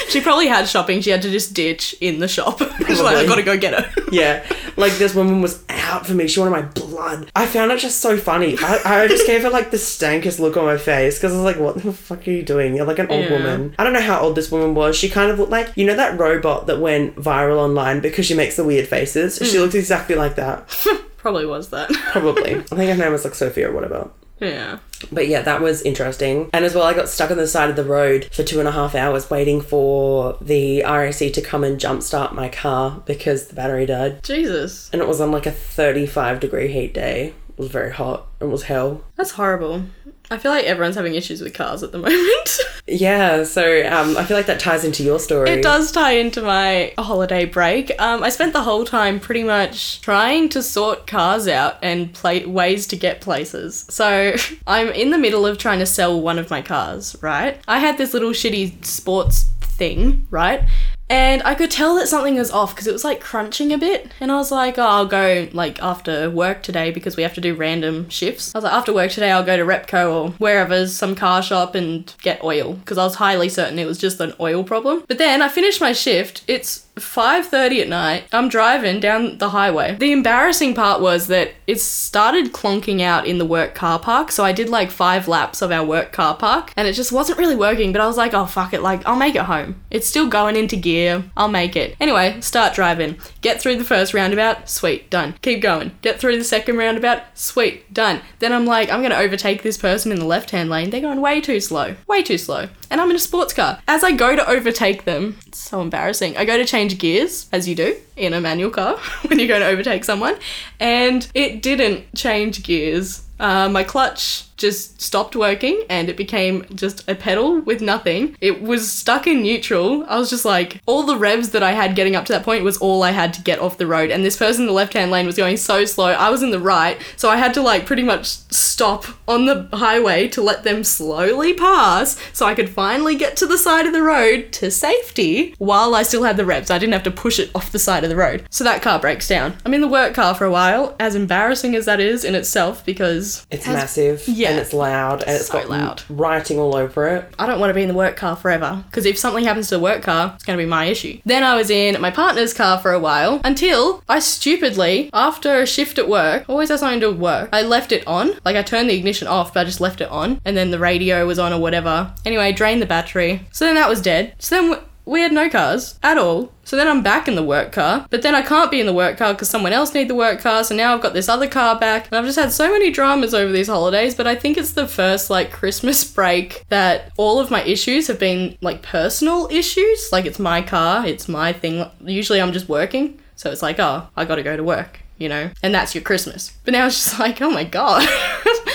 she 0.09 0.21
probably 0.21 0.47
had 0.47 0.69
shopping 0.69 1.01
she 1.01 1.11
had 1.11 1.23
to 1.23 1.31
just 1.31 1.55
ditch 1.55 1.95
in 2.01 2.19
the 2.19 2.29
shop. 2.29 2.59
she's 2.87 3.01
like, 3.01 3.17
I 3.17 3.27
gotta 3.27 3.43
go 3.43 3.57
get 3.57 3.75
her. 3.75 4.03
Yeah, 4.11 4.43
like 4.79 4.95
this 4.95 5.15
woman 5.15 5.43
was 5.43 5.63
out 5.69 6.07
for 6.07 6.15
me. 6.15 6.29
She 6.29 6.41
wanted 6.41 6.53
my 6.53 6.63
blood. 6.63 7.31
I 7.37 7.45
found 7.45 7.71
it 7.73 7.79
just 7.79 8.01
so 8.01 8.17
funny. 8.17 8.57
I, 8.59 9.03
I 9.03 9.07
just 9.07 9.27
gave 9.27 9.43
her 9.43 9.51
like 9.51 9.71
the 9.71 9.77
stankest 9.77 10.41
look 10.41 10.57
on 10.57 10.65
my 10.65 10.79
face 10.79 11.19
because 11.19 11.35
I 11.35 11.37
was 11.37 11.45
like, 11.45 11.59
what 11.59 11.83
the 11.83 11.93
fuck 11.93 12.27
are 12.27 12.31
you 12.31 12.43
doing? 12.43 12.75
You're 12.75 12.87
like 12.87 12.99
an 12.99 13.11
old 13.11 13.25
Yeah. 13.25 13.33
woman. 13.33 13.75
I 13.79 13.85
don't 13.85 13.93
know 13.93 14.01
how 14.01 14.21
old 14.21 14.35
this 14.35 14.51
woman 14.51 14.75
was. 14.75 14.97
She 14.97 15.11
kind 15.11 15.31
of 15.31 15.39
looked 15.39 15.51
like, 15.51 15.77
you 15.77 15.85
know, 15.85 15.95
that 15.95 16.19
robot 16.19 16.69
that 16.69 16.81
went 16.81 17.17
viral 17.17 17.59
online 17.59 18.01
because 18.01 18.25
she 18.25 18.35
makes 18.35 18.57
the 18.57 18.65
weird 18.65 18.89
faces? 18.89 19.37
She 19.37 19.57
hmm. 19.57 19.63
looked 19.63 19.75
exactly 19.75 20.15
like 20.17 20.37
that. 20.37 20.69
probably 21.19 21.45
was 21.45 21.69
that. 21.69 21.91
Probably. 22.13 22.55
I 22.55 22.63
think 22.63 22.91
her 22.91 22.97
name 22.97 23.13
was 23.13 23.25
like 23.25 23.35
Sophia 23.35 23.69
or 23.69 23.73
whatever. 23.75 24.11
Yeah. 24.41 24.79
But 25.13 25.29
yeah, 25.29 25.43
that 25.43 25.61
was 25.61 25.83
interesting. 25.83 26.51
And 26.53 26.65
as 26.65 26.75
well, 26.75 26.85
I 26.85 26.95
got 26.95 27.09
stuck 27.09 27.31
on 27.31 27.37
the 27.37 27.47
side 27.47 27.71
of 27.71 27.77
the 27.77 27.85
road 27.85 28.29
for 28.33 28.43
two 28.43 28.59
and 28.59 28.69
a 28.69 28.73
half 28.73 28.95
hours 28.95 29.31
waiting 29.31 29.61
for 29.61 30.37
the 30.41 30.83
RAC 30.83 31.33
to 31.33 31.43
come 31.43 31.65
and 31.65 31.81
jumpstart 31.81 32.33
my 32.35 32.49
car 32.49 33.03
because 33.07 33.49
the 33.49 33.55
battery 33.55 33.87
died. 33.87 34.23
Jesus. 34.23 34.91
And 34.93 35.01
it 35.01 35.09
was 35.09 35.21
on 35.21 35.31
like 35.31 35.47
a 35.47 35.53
35 35.53 36.41
degree 36.41 36.69
heat 36.69 36.95
day. 36.95 37.35
It 37.51 37.59
was 37.59 37.71
very 37.71 37.93
hot. 37.93 38.27
It 38.41 38.47
was 38.47 38.65
hell. 38.65 39.05
That's 39.17 39.33
horrible. 39.33 39.85
I 40.31 40.39
feel 40.39 40.51
like 40.51 40.65
everyone's 40.65 40.97
having 40.97 41.15
issues 41.15 41.41
with 41.41 41.55
cars 41.55 41.83
at 41.83 41.93
the 41.93 41.99
moment. 42.09 42.61
Yeah, 42.87 43.45
so 43.45 43.87
um, 43.87 44.17
I 44.17 44.25
feel 44.25 44.37
like 44.37 44.47
that 44.47 44.61
ties 44.61 44.85
into 44.85 45.03
your 45.03 45.19
story. 45.19 45.51
It 45.51 45.63
does 45.63 45.93
tie 45.93 46.13
into 46.13 46.43
my 46.43 46.93
holiday 46.99 47.45
break. 47.45 47.93
Um, 48.01 48.23
I 48.23 48.29
spent 48.29 48.53
the 48.53 48.63
whole 48.63 48.85
time 48.85 49.21
pretty 49.21 49.45
much 49.45 50.01
trying 50.01 50.49
to 50.51 50.63
sort 50.63 51.07
cars 51.07 51.49
out 51.49 51.79
and 51.83 52.13
play 52.13 52.45
ways 52.45 52.87
to 52.89 52.97
get 52.97 53.21
places. 53.21 53.87
So 53.89 54.35
I'm 54.67 54.89
in 54.89 55.11
the 55.11 55.19
middle 55.19 55.47
of 55.47 55.59
trying 55.59 55.79
to 55.79 55.87
sell 55.87 56.21
one 56.21 56.39
of 56.39 56.51
my 56.51 56.63
cars, 56.63 57.17
right? 57.23 57.61
I 57.67 57.79
had 57.79 57.99
this 57.99 58.13
little 58.13 58.31
shitty 58.31 58.85
sports 58.85 59.47
thing, 59.61 60.27
right? 60.31 60.63
And 61.11 61.43
I 61.45 61.55
could 61.55 61.71
tell 61.71 61.95
that 61.97 62.09
something 62.09 62.37
was 62.37 62.51
off 62.51 62.75
because 62.75 62.87
it 62.87 62.93
was 62.93 63.05
like 63.05 63.21
crunching 63.21 63.73
a 63.73 63.79
bit. 63.79 64.13
And 64.21 64.31
I 64.31 64.37
was 64.37 64.51
like, 64.51 64.79
oh, 64.79 64.83
I'll 64.83 65.07
go 65.07 65.49
like 65.53 65.83
after 65.83 66.31
work 66.31 66.63
today 66.63 66.91
because 66.91 67.17
we 67.17 67.23
have 67.23 67.35
to 67.35 67.41
do 67.41 67.55
random 67.55 68.09
shifts. 68.09 68.55
I 68.55 68.59
was 68.59 68.65
like, 68.65 68.73
after 68.73 68.93
work 68.93 69.11
today, 69.11 69.31
I'll 69.31 69.45
go 69.45 69.57
to 69.57 69.65
Repco 69.65 70.13
or 70.13 70.31
wherever's 70.33 70.95
some 70.95 71.15
car 71.15 71.43
shop 71.43 71.75
and 71.75 72.13
get 72.23 72.45
oil 72.45 72.75
because 72.75 72.99
I 72.99 73.05
was 73.05 73.15
highly 73.15 73.49
certain 73.49 73.79
it 73.79 73.87
was 73.87 73.99
just 73.99 74.21
an 74.21 74.35
oil 74.41 74.65
problem. 74.65 75.05
But 75.09 75.19
then 75.19 75.41
I 75.43 75.49
finished 75.49 75.81
my 75.81 75.93
shift. 75.93 76.43
It's 76.47 76.87
5:30 76.99 77.83
at 77.83 77.89
night. 77.89 78.25
I'm 78.33 78.49
driving 78.49 79.01
down 79.01 79.39
the 79.39 79.51
highway. 79.51 79.97
The 79.99 80.13
embarrassing 80.13 80.75
part 80.75 81.01
was 81.01 81.27
that 81.29 81.53
it 81.67 81.81
started 81.81 82.53
clonking 82.53 83.01
out 83.01 83.27
in 83.27 83.39
the 83.39 83.45
work 83.45 83.75
car 83.75 83.99
park, 83.99 84.33
so 84.33 84.45
I 84.45 84.53
did 84.53 84.69
like 84.69 84.91
5 84.91 85.29
laps 85.29 85.63
of 85.63 85.73
our 85.73 85.85
work 85.85 86.13
car 86.13 86.37
park 86.37 86.73
and 86.77 86.89
it 86.89 86.93
just 86.95 87.13
wasn't 87.13 87.39
really 87.39 87.57
working, 87.57 87.93
but 87.93 88.01
I 88.01 88.07
was 88.07 88.17
like, 88.17 88.35
"Oh 88.35 88.47
fuck 88.47 88.73
it, 88.73 88.83
like 88.83 89.07
I'll 89.07 89.17
make 89.17 89.35
it 89.35 89.43
home. 89.43 89.81
It's 89.91 90.07
still 90.07 90.29
going 90.29 90.57
into 90.57 90.77
gear. 90.77 91.25
I'll 91.37 91.49
make 91.49 91.77
it." 91.77 91.97
Anyway, 92.01 92.41
start 92.41 92.75
driving. 92.75 93.19
Get 93.41 93.61
through 93.61 93.77
the 93.77 93.85
first 93.85 94.15
roundabout, 94.15 94.69
sweet, 94.69 95.11
done. 95.11 95.35
Keep 95.43 95.63
going. 95.63 95.93
Get 96.03 96.19
through 96.19 96.39
the 96.39 96.45
second 96.45 96.77
roundabout, 96.77 97.23
sweet, 97.35 97.93
done. 97.93 98.21
Then 98.39 98.53
I'm 98.53 98.67
like, 98.67 98.91
I'm 98.91 99.01
going 99.01 99.11
to 99.11 99.19
overtake 99.19 99.63
this 99.63 99.77
person 99.77 100.13
in 100.13 100.19
the 100.19 100.25
left-hand 100.25 100.71
lane. 100.71 100.91
They're 100.91 101.01
going 101.01 101.21
way 101.21 101.41
too 101.41 101.61
slow. 101.61 101.97
Way 102.07 102.23
too 102.23 102.39
slow. 102.39 102.69
And 102.91 103.01
I'm 103.01 103.11
in 103.11 103.17
a 103.17 103.21
sports 103.21 103.53
car. 103.53 103.81
As 103.87 104.03
I 104.03 104.13
go 104.13 104.35
to 104.35 104.49
overtake 104.49 105.05
them, 105.05 105.39
it's 105.47 105.59
so 105.59 105.81
embarrassing. 105.81 106.37
I 106.37 106.45
go 106.45 106.57
to 106.57 106.65
change 106.65 106.88
gears, 106.97 107.49
as 107.53 107.69
you 107.69 107.75
do 107.75 107.97
in 108.17 108.33
a 108.33 108.41
manual 108.41 108.71
car 108.71 108.97
when 109.27 109.39
you're 109.39 109.49
going 109.49 109.61
to 109.61 109.67
overtake 109.67 110.05
someone, 110.05 110.37
and 110.81 111.29
it 111.35 111.61
didn't 111.61 112.15
change 112.15 112.63
gears. 112.63 113.25
Uh, 113.39 113.69
my 113.69 113.85
clutch 113.85 114.45
just 114.59 115.01
stopped 115.01 115.37
working 115.37 115.85
and 115.89 116.09
it 116.09 116.17
became 116.17 116.67
just 116.75 117.09
a 117.09 117.15
pedal 117.15 117.61
with 117.61 117.81
nothing. 117.81 118.37
It 118.41 118.61
was 118.61 118.91
stuck 118.91 119.27
in 119.27 119.43
neutral. 119.43 120.05
I 120.09 120.19
was 120.19 120.29
just 120.29 120.45
like, 120.45 120.83
all 120.85 121.05
the 121.05 121.17
revs 121.17 121.51
that 121.51 121.63
I 121.63 121.73
had 121.73 121.95
getting 121.95 122.17
up 122.17 122.27
to 122.27 122.33
that 122.33 122.43
point 122.43 122.65
was 122.65 122.77
all 122.79 123.03
I 123.03 123.13
had 123.13 123.33
to 123.35 123.43
get 123.43 123.61
off 123.61 123.79
the 123.79 123.87
road. 123.87 124.11
And 124.11 124.25
this 124.25 124.37
person 124.37 124.63
in 124.63 124.67
the 124.67 124.73
left 124.73 124.93
hand 124.93 125.11
lane 125.11 125.27
was 125.27 125.37
going 125.37 125.57
so 125.57 125.85
slow. 125.85 126.09
I 126.09 126.29
was 126.29 126.43
in 126.43 126.51
the 126.51 126.59
right. 126.59 127.01
So 127.17 127.31
I 127.31 127.37
had 127.37 127.55
to 127.55 127.63
like 127.63 127.87
pretty 127.87 128.03
much 128.03 128.27
stop 128.27 129.07
on 129.27 129.47
the 129.47 129.69
highway 129.73 130.29
to 130.29 130.43
let 130.43 130.65
them 130.65 130.83
slowly 130.83 131.55
pass 131.55 132.21
so 132.33 132.47
I 132.47 132.55
could 132.55 132.69
finally 132.69 133.15
get 133.15 133.37
to 133.39 133.47
the 133.47 133.59
side 133.59 133.87
of 133.87 133.93
the 133.93 134.03
road 134.03 134.53
to 134.53 134.71
safety 134.71 135.55
while 135.59 135.95
I 135.95 136.03
still 136.03 136.25
had 136.25 136.37
the 136.37 136.45
revs. 136.45 136.71
I 136.71 136.79
didn't 136.79 136.95
have 136.95 137.03
to 137.05 137.11
push 137.11 137.39
it 137.39 137.51
off 137.55 137.73
the 137.73 137.79
side 137.79 138.03
of 138.03 138.11
the 138.11 138.17
road. 138.17 138.45
So 138.51 138.65
that 138.65 138.83
car 138.83 138.99
breaks 138.99 139.29
down. 139.29 139.57
I'm 139.65 139.75
in 139.75 139.81
the 139.81 139.89
work 139.89 140.15
car 140.15 140.35
for 140.35 140.45
a 140.45 140.51
while, 140.51 140.97
as 140.99 141.15
embarrassing 141.15 141.77
as 141.77 141.85
that 141.85 142.01
is 142.01 142.25
in 142.25 142.35
itself 142.35 142.85
because 142.85 143.28
It's 143.51 143.65
has- 143.67 143.75
massive 143.77 144.23
Yeah. 144.27 144.51
and 144.51 144.59
it's 144.59 144.73
loud 144.73 145.23
and 145.23 145.37
it's 145.37 145.47
So 145.47 145.55
got 145.55 145.69
loud. 145.71 146.03
writing 146.09 146.59
all 146.59 146.75
over 146.77 147.07
it. 147.09 147.25
I 147.39 147.47
don't 147.47 147.61
want 147.61 147.71
to 147.71 147.75
be 147.75 147.83
in 147.83 147.89
the 147.89 147.95
work 147.95 148.17
car 148.17 148.37
forever 148.37 148.83
because 148.91 149.07
if 149.07 149.19
something 149.19 149.45
happens 149.45 149.69
to 149.69 149.77
the 149.77 149.81
work 149.83 150.03
car, 150.03 150.33
it's 150.35 150.45
going 150.45 150.59
to 150.59 150.63
be 150.65 150.69
my 150.69 150.85
issue. 150.87 151.21
Then 151.25 151.43
I 151.45 151.57
was 151.57 151.71
in 151.71 152.01
my 152.01 152.11
partner's 152.11 152.53
car 152.55 152.79
for 152.79 152.93
a 152.93 152.99
while 152.99 153.41
until 153.45 154.03
I 154.09 154.19
stupidly, 154.21 155.11
after 155.13 155.61
a 155.61 155.67
shift 155.67 155.99
at 155.99 156.09
work, 156.09 156.45
always 156.49 156.69
has 156.71 156.81
something 156.81 157.01
to 157.01 157.11
work, 157.11 157.49
I 157.53 157.63
left 157.63 157.93
it 157.93 158.07
on. 158.07 158.33
Like 158.45 158.57
I 158.57 158.63
turned 158.63 158.89
the 158.91 158.97
ignition 158.97 159.29
off, 159.29 159.53
but 159.55 159.61
I 159.61 159.65
just 159.65 159.81
left 159.81 160.01
it 160.01 160.09
on, 160.11 160.41
and 160.45 160.57
then 160.57 160.71
the 160.71 160.79
radio 160.79 161.27
was 161.27 161.39
on 161.39 161.53
or 161.53 161.61
whatever. 161.61 162.13
Anyway, 162.25 162.53
drained 162.53 162.81
the 162.83 162.87
battery. 162.87 163.47
So 163.53 163.65
then 163.67 163.75
that 163.77 163.89
was 163.89 164.01
dead. 164.01 164.35
So 164.39 164.57
then. 164.57 164.79
We 165.09 165.23
had 165.23 165.33
no 165.33 165.49
cars 165.49 165.99
at 166.03 166.19
all. 166.19 166.53
So 166.65 166.77
then 166.77 166.87
I'm 166.87 167.03
back 167.03 167.29
in 167.29 167.35
the 167.35 167.43
work 167.43 167.73
car, 167.73 168.07
but 168.11 168.21
then 168.21 168.35
I 168.35 168.43
can't 168.43 168.71
be 168.71 168.79
in 168.79 168.85
the 168.85 168.93
work 168.93 169.17
car 169.17 169.33
because 169.33 169.49
someone 169.49 169.73
else 169.73 169.95
need 169.95 170.09
the 170.09 170.15
work 170.15 170.41
car. 170.41 170.63
So 170.63 170.75
now 170.75 170.95
I've 170.95 171.01
got 171.01 171.15
this 171.15 171.31
other 171.31 171.49
car 171.49 171.79
back, 171.79 172.07
and 172.07 172.15
I've 172.15 172.27
just 172.27 172.39
had 172.39 172.53
so 172.53 172.71
many 172.71 172.91
dramas 172.91 173.33
over 173.33 173.51
these 173.51 173.69
holidays. 173.69 174.15
But 174.15 174.27
I 174.27 174.35
think 174.35 174.59
it's 174.59 174.73
the 174.73 174.87
first 174.87 175.31
like 175.31 175.51
Christmas 175.51 176.05
break 176.05 176.67
that 176.69 177.11
all 177.17 177.41
of 177.41 177.51
my 177.51 177.63
issues 177.63 178.07
have 178.09 178.19
been 178.19 178.59
like 178.61 178.83
personal 178.83 179.49
issues. 179.51 180.11
Like 180.13 180.27
it's 180.27 180.39
my 180.39 180.61
car, 180.61 181.07
it's 181.07 181.27
my 181.27 181.55
thing. 181.55 181.87
Usually 182.05 182.41
I'm 182.41 182.53
just 182.53 182.69
working, 182.69 183.19
so 183.35 183.51
it's 183.51 183.63
like 183.63 183.81
oh 183.81 184.09
I 184.15 184.27
got 184.27 184.37
to 184.37 184.43
go 184.43 184.59
to 184.59 184.65
work, 184.65 185.01
you 185.17 185.31
know, 185.31 185.51
and 185.63 185.75
that's 185.75 185.95
your 185.95 186.05
Christmas. 186.05 186.53
But 186.67 186.73
now 186.73 186.87
it's 186.87 187.03
just 187.03 187.19
like 187.25 187.41
oh 187.41 187.51
my 187.51 187.65
god. 187.65 188.07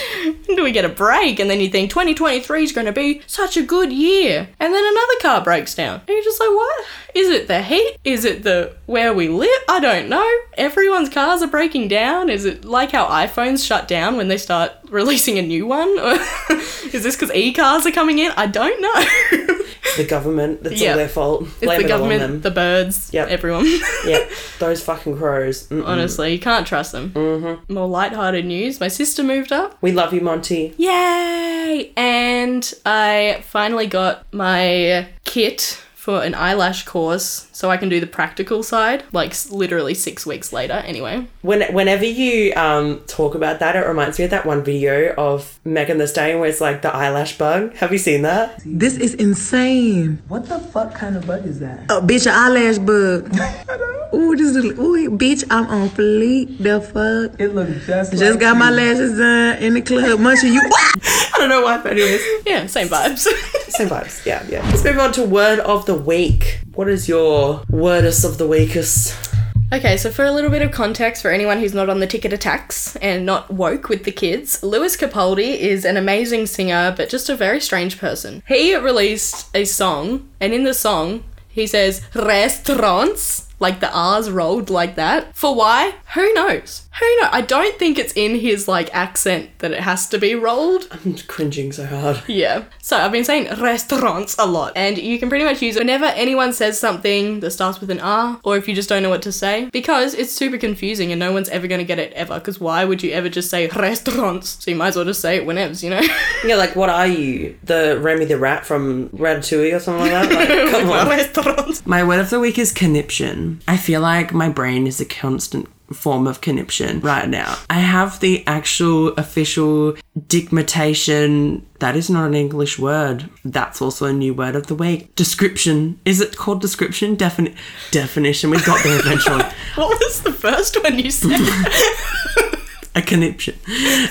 Do 0.47 0.63
we 0.63 0.71
get 0.71 0.85
a 0.85 0.89
break? 0.89 1.39
And 1.39 1.49
then 1.49 1.59
you 1.59 1.69
think 1.69 1.89
2023 1.89 2.63
is 2.63 2.71
going 2.71 2.85
to 2.85 2.91
be 2.91 3.21
such 3.27 3.57
a 3.57 3.63
good 3.63 3.91
year. 3.91 4.49
And 4.59 4.73
then 4.73 4.83
another 4.83 5.13
car 5.21 5.43
breaks 5.43 5.75
down. 5.75 6.01
And 6.01 6.09
you're 6.09 6.23
just 6.23 6.39
like, 6.39 6.49
what? 6.49 6.85
Is 7.15 7.29
it 7.29 7.47
the 7.47 7.61
heat? 7.61 7.97
Is 8.03 8.25
it 8.25 8.43
the 8.43 8.75
where 8.85 9.13
we 9.13 9.27
live? 9.29 9.49
I 9.69 9.79
don't 9.79 10.09
know. 10.09 10.29
Everyone's 10.55 11.09
cars 11.09 11.41
are 11.41 11.47
breaking 11.47 11.87
down. 11.87 12.29
Is 12.29 12.45
it 12.45 12.65
like 12.65 12.91
how 12.91 13.05
iPhones 13.07 13.65
shut 13.65 13.87
down 13.87 14.17
when 14.17 14.27
they 14.27 14.37
start 14.37 14.71
releasing 14.89 15.37
a 15.39 15.41
new 15.41 15.65
one? 15.65 15.87
Is 16.93 17.01
this 17.03 17.15
because 17.15 17.33
e-cars 17.33 17.85
are 17.85 17.91
coming 17.91 18.19
in? 18.19 18.31
I 18.37 18.47
don't 18.47 18.81
know. 18.81 19.59
The 19.97 20.05
government, 20.05 20.63
that's 20.63 20.81
Yeah. 20.81 20.91
all 20.91 20.97
their 20.97 21.07
fault. 21.09 21.43
it's 21.43 21.59
Blame 21.59 21.77
the 21.81 21.85
it 21.85 21.87
government, 21.87 22.19
them. 22.21 22.41
the 22.41 22.49
birds, 22.49 23.11
Yep. 23.13 23.27
everyone. 23.27 23.67
yeah, 24.07 24.25
those 24.57 24.81
fucking 24.81 25.17
crows. 25.17 25.67
Mm-mm. 25.67 25.85
Honestly, 25.85 26.31
you 26.33 26.39
can't 26.39 26.65
trust 26.65 26.93
them. 26.93 27.11
Mm-hmm. 27.11 27.71
More 27.71 27.87
light-hearted 27.87 28.43
news. 28.43 28.79
My 28.79 28.87
sister 28.87 29.21
moved 29.21 29.51
up. 29.51 29.77
We 29.81 29.91
love 29.91 30.11
you, 30.11 30.21
Monty. 30.21 30.73
Yay! 30.77 31.91
And 31.95 32.73
I 32.87 33.43
finally 33.47 33.85
got 33.85 34.25
my 34.33 35.09
kit 35.25 35.79
for 36.03 36.21
an 36.21 36.35
eyelash 36.35 36.83
course 36.83 37.47
so 37.53 37.71
I 37.71 37.77
can 37.77 37.87
do 37.87 38.01
the 38.01 38.05
practical 38.05 38.61
side, 38.61 39.05
like 39.13 39.33
literally 39.49 39.93
six 39.93 40.25
weeks 40.25 40.51
later, 40.51 40.73
anyway. 40.73 41.27
When, 41.43 41.61
whenever 41.73 42.03
you 42.03 42.53
um, 42.55 42.99
talk 43.07 43.35
about 43.35 43.61
that, 43.61 43.77
it 43.77 43.87
reminds 43.87 44.19
me 44.19 44.25
of 44.25 44.31
that 44.31 44.45
one 44.45 44.65
video 44.65 45.13
of 45.13 45.52
Megan 45.65 45.97
Thee 45.97 46.07
Stallion 46.07 46.39
where 46.39 46.49
it's 46.49 46.59
like 46.59 46.81
the 46.81 46.93
eyelash 46.93 47.37
bug. 47.37 47.73
Have 47.75 47.91
you 47.93 47.97
seen 47.97 48.23
that? 48.23 48.61
This 48.65 48.97
is 48.97 49.13
insane. 49.13 50.21
What 50.27 50.49
the 50.49 50.59
fuck 50.59 50.93
kind 50.93 51.15
of 51.15 51.25
bug 51.25 51.45
is 51.45 51.59
that? 51.61 51.85
Oh, 51.89 52.01
bitch, 52.01 52.25
an 52.27 52.33
eyelash 52.33 52.79
bug. 52.79 53.33
Ooh, 54.13 54.35
this 54.35 54.55
is, 54.55 54.65
ooh, 54.77 55.09
bitch, 55.11 55.43
I'm 55.49 55.65
on 55.67 55.89
fleek. 55.89 56.57
The 56.59 56.81
fuck? 56.81 57.39
It 57.39 57.55
looks 57.55 57.87
just 57.87 58.11
Just 58.11 58.23
like 58.23 58.39
got 58.39 58.57
my 58.57 58.69
lashes 58.69 59.17
done 59.17 59.57
in 59.57 59.73
the 59.73 59.81
club. 59.81 60.19
Munching 60.19 60.53
you. 60.53 60.61
I 60.71 61.31
don't 61.37 61.49
know 61.49 61.61
why, 61.63 61.77
but 61.81 61.93
anyways, 61.93 62.21
Yeah, 62.45 62.67
same 62.67 62.89
vibes. 62.89 63.19
same 63.69 63.87
vibes. 63.89 64.23
Yeah, 64.25 64.43
yeah. 64.49 64.61
Let's 64.69 64.83
move 64.83 64.99
on 64.99 65.13
to 65.13 65.23
word 65.23 65.59
of 65.61 65.85
the 65.87 65.95
week. 65.95 66.59
What 66.75 66.89
is 66.89 67.07
your 67.09 67.61
wordest 67.71 68.23
of 68.23 68.37
the 68.37 68.47
weakest? 68.47 69.32
Okay, 69.71 69.97
so 69.97 70.11
for 70.11 70.23
a 70.23 70.31
little 70.31 70.51
bit 70.51 70.61
of 70.61 70.71
context 70.71 71.21
for 71.21 71.31
anyone 71.31 71.59
who's 71.59 71.73
not 71.73 71.89
on 71.89 71.99
the 71.99 72.07
ticket 72.07 72.31
attacks 72.31 72.95
and 72.97 73.25
not 73.25 73.51
woke 73.51 73.89
with 73.89 74.03
the 74.03 74.11
kids, 74.11 74.61
Lewis 74.61 74.95
Capaldi 74.95 75.57
is 75.57 75.83
an 75.83 75.97
amazing 75.97 76.45
singer, 76.45 76.93
but 76.95 77.09
just 77.09 77.29
a 77.29 77.35
very 77.35 77.59
strange 77.59 77.97
person. 77.97 78.43
He 78.47 78.75
released 78.75 79.49
a 79.55 79.65
song, 79.65 80.29
and 80.39 80.53
in 80.53 80.63
the 80.63 80.75
song, 80.75 81.23
he 81.47 81.65
says 81.65 82.01
restaurants, 82.13 83.47
like 83.63 83.79
the 83.79 83.91
R's 83.91 84.29
rolled 84.29 84.69
like 84.69 84.95
that. 84.95 85.35
For 85.35 85.55
why? 85.55 85.95
Who 86.13 86.31
knows? 86.33 86.87
Who 86.99 87.05
knows? 87.21 87.29
I 87.31 87.41
don't 87.41 87.79
think 87.79 87.97
it's 87.97 88.13
in 88.13 88.35
his 88.35 88.67
like 88.67 88.93
accent 88.93 89.49
that 89.59 89.71
it 89.71 89.79
has 89.79 90.07
to 90.09 90.19
be 90.19 90.35
rolled. 90.35 90.87
I'm 90.91 91.15
cringing 91.27 91.71
so 91.71 91.85
hard. 91.85 92.21
Yeah. 92.27 92.65
So 92.81 92.97
I've 92.97 93.11
been 93.11 93.23
saying 93.23 93.47
restaurants 93.59 94.35
a 94.37 94.45
lot, 94.45 94.73
and 94.75 94.97
you 94.97 95.17
can 95.17 95.29
pretty 95.29 95.45
much 95.45 95.61
use 95.61 95.75
it 95.75 95.79
whenever 95.79 96.05
anyone 96.05 96.53
says 96.53 96.79
something 96.79 97.39
that 97.39 97.51
starts 97.51 97.79
with 97.79 97.89
an 97.89 97.99
R, 97.99 98.39
or 98.43 98.57
if 98.57 98.67
you 98.67 98.75
just 98.75 98.89
don't 98.89 99.01
know 99.01 99.09
what 99.09 99.21
to 99.23 99.31
say, 99.31 99.69
because 99.71 100.13
it's 100.13 100.31
super 100.33 100.57
confusing 100.57 101.11
and 101.11 101.19
no 101.19 101.31
one's 101.31 101.49
ever 101.49 101.67
going 101.67 101.79
to 101.79 101.85
get 101.85 101.97
it 101.99 102.13
ever. 102.13 102.35
Because 102.35 102.59
why 102.59 102.85
would 102.85 103.01
you 103.01 103.11
ever 103.11 103.29
just 103.29 103.49
say 103.49 103.67
restaurants? 103.67 104.63
So 104.63 104.69
you 104.69 104.77
might 104.77 104.89
as 104.89 104.95
well 104.97 105.05
just 105.05 105.21
say 105.21 105.37
it 105.37 105.45
whenever, 105.45 105.73
you 105.73 105.89
know? 105.89 106.01
Yeah, 106.45 106.57
like 106.57 106.75
what 106.75 106.89
are 106.89 107.07
you? 107.07 107.57
The 107.63 107.97
Remy 108.01 108.25
the 108.25 108.37
Rat 108.37 108.65
from 108.65 109.07
Ratatouille 109.09 109.73
or 109.73 109.79
something 109.79 110.11
like 110.11 110.29
that? 110.29 110.49
Like, 110.49 110.71
come 110.71 110.89
on. 110.91 111.07
restaurants. 111.07 111.85
My 111.85 112.03
word 112.03 112.19
of 112.19 112.29
the 112.29 112.39
week 112.41 112.59
is 112.59 112.73
conniption. 112.73 113.52
I 113.67 113.77
feel 113.77 114.01
like 114.01 114.33
my 114.33 114.49
brain 114.49 114.87
is 114.87 114.99
a 115.01 115.05
constant 115.05 115.67
form 115.93 116.27
of 116.27 116.41
conniption 116.41 116.99
right 117.01 117.29
now. 117.29 117.57
I 117.69 117.79
have 117.79 118.19
the 118.19 118.45
actual 118.47 119.09
official 119.09 119.95
digmatation. 120.27 121.65
That 121.79 121.95
is 121.95 122.09
not 122.09 122.25
an 122.27 122.33
English 122.33 122.79
word. 122.79 123.29
That's 123.45 123.81
also 123.81 124.05
a 124.07 124.13
new 124.13 124.33
word 124.33 124.55
of 124.55 124.67
the 124.67 124.75
week. 124.75 125.13
Description. 125.15 125.99
Is 126.05 126.21
it 126.21 126.35
called 126.37 126.61
description? 126.61 127.15
Defini- 127.15 127.55
definition. 127.91 128.49
We 128.49 128.59
got 128.61 128.83
there 128.83 128.99
eventually. 128.99 129.43
What 129.75 129.99
was 129.99 130.21
the 130.21 130.31
first 130.31 130.81
one 130.83 130.99
you 130.99 131.11
said? 131.11 131.39
a 132.95 133.01
conniption. 133.01 133.55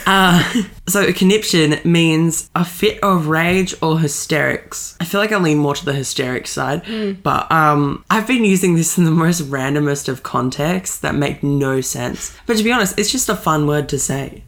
Uh, 0.07 0.43
so 0.89 1.03
a 1.07 1.13
conniption 1.13 1.77
means 1.85 2.51
a 2.55 2.65
fit 2.65 2.99
of 3.03 3.29
rage 3.29 3.75
or 3.83 3.99
hysterics. 4.01 4.97
I 5.01 5.05
feel 5.05 5.21
like 5.21 5.33
I 5.33 5.37
lean 5.39 5.59
more 5.59 5.75
to 5.75 5.85
the 5.85 5.93
hysteric 5.93 6.47
side, 6.47 6.83
but 7.23 7.51
um, 7.53 8.05
I've 8.11 8.27
been 8.27 8.45
using 8.45 8.75
this 8.75 8.99
in 8.99 9.05
the 9.05 9.11
most 9.11 9.43
randomest 9.51 10.09
of 10.09 10.23
contexts 10.23 10.99
that 11.01 11.15
make 11.15 11.43
no 11.43 11.81
sense. 11.81 12.37
But 12.47 12.57
to 12.57 12.65
be 12.65 12.73
honest, 12.73 12.99
it's 12.99 13.13
just 13.13 13.29
a 13.29 13.37
fun 13.37 13.67
word 13.67 13.89
to 13.91 13.99
say. 13.99 14.43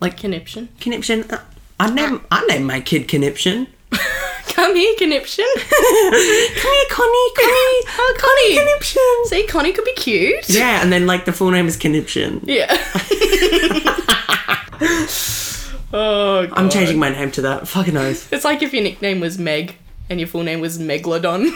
Like 0.00 0.16
Conniption. 0.16 0.68
conniption. 0.80 1.24
uh, 1.30 1.38
I 1.78 1.90
name 1.92 2.20
I 2.30 2.44
name 2.46 2.64
my 2.64 2.80
kid 2.80 3.08
conniption. 3.08 3.66
Come 4.50 4.76
here, 4.76 4.94
conniption. 4.98 5.46
Come 5.54 5.64
here, 5.70 6.86
Connie, 6.90 7.30
Connie, 7.36 7.82
Oh, 7.88 8.14
Connie. 8.18 8.56
conniption. 8.58 9.02
See, 9.24 9.46
Connie 9.46 9.72
could 9.72 9.84
be 9.84 9.92
cute. 9.94 10.48
Yeah, 10.50 10.82
and 10.82 10.92
then 10.92 11.06
like 11.06 11.24
the 11.24 11.32
full 11.32 11.50
name 11.50 11.66
is 11.66 11.76
conniption. 11.76 12.40
Yeah. 12.44 12.66
oh, 15.92 16.46
God. 16.46 16.52
I'm 16.52 16.68
changing 16.70 16.98
my 16.98 17.10
name 17.10 17.30
to 17.32 17.42
that. 17.42 17.68
Fucking 17.68 17.96
oath. 17.96 18.32
It's 18.32 18.44
like 18.44 18.62
if 18.62 18.72
your 18.74 18.82
nickname 18.82 19.20
was 19.20 19.38
Meg 19.38 19.76
and 20.08 20.18
your 20.20 20.26
full 20.28 20.42
name 20.42 20.60
was 20.60 20.78
Megalodon. 20.78 21.50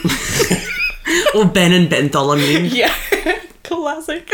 Or 1.34 1.44
Ben 1.46 1.72
and 1.72 1.90
Bartholomew. 1.90 2.60
yeah. 2.70 2.94
Classic. 3.62 4.30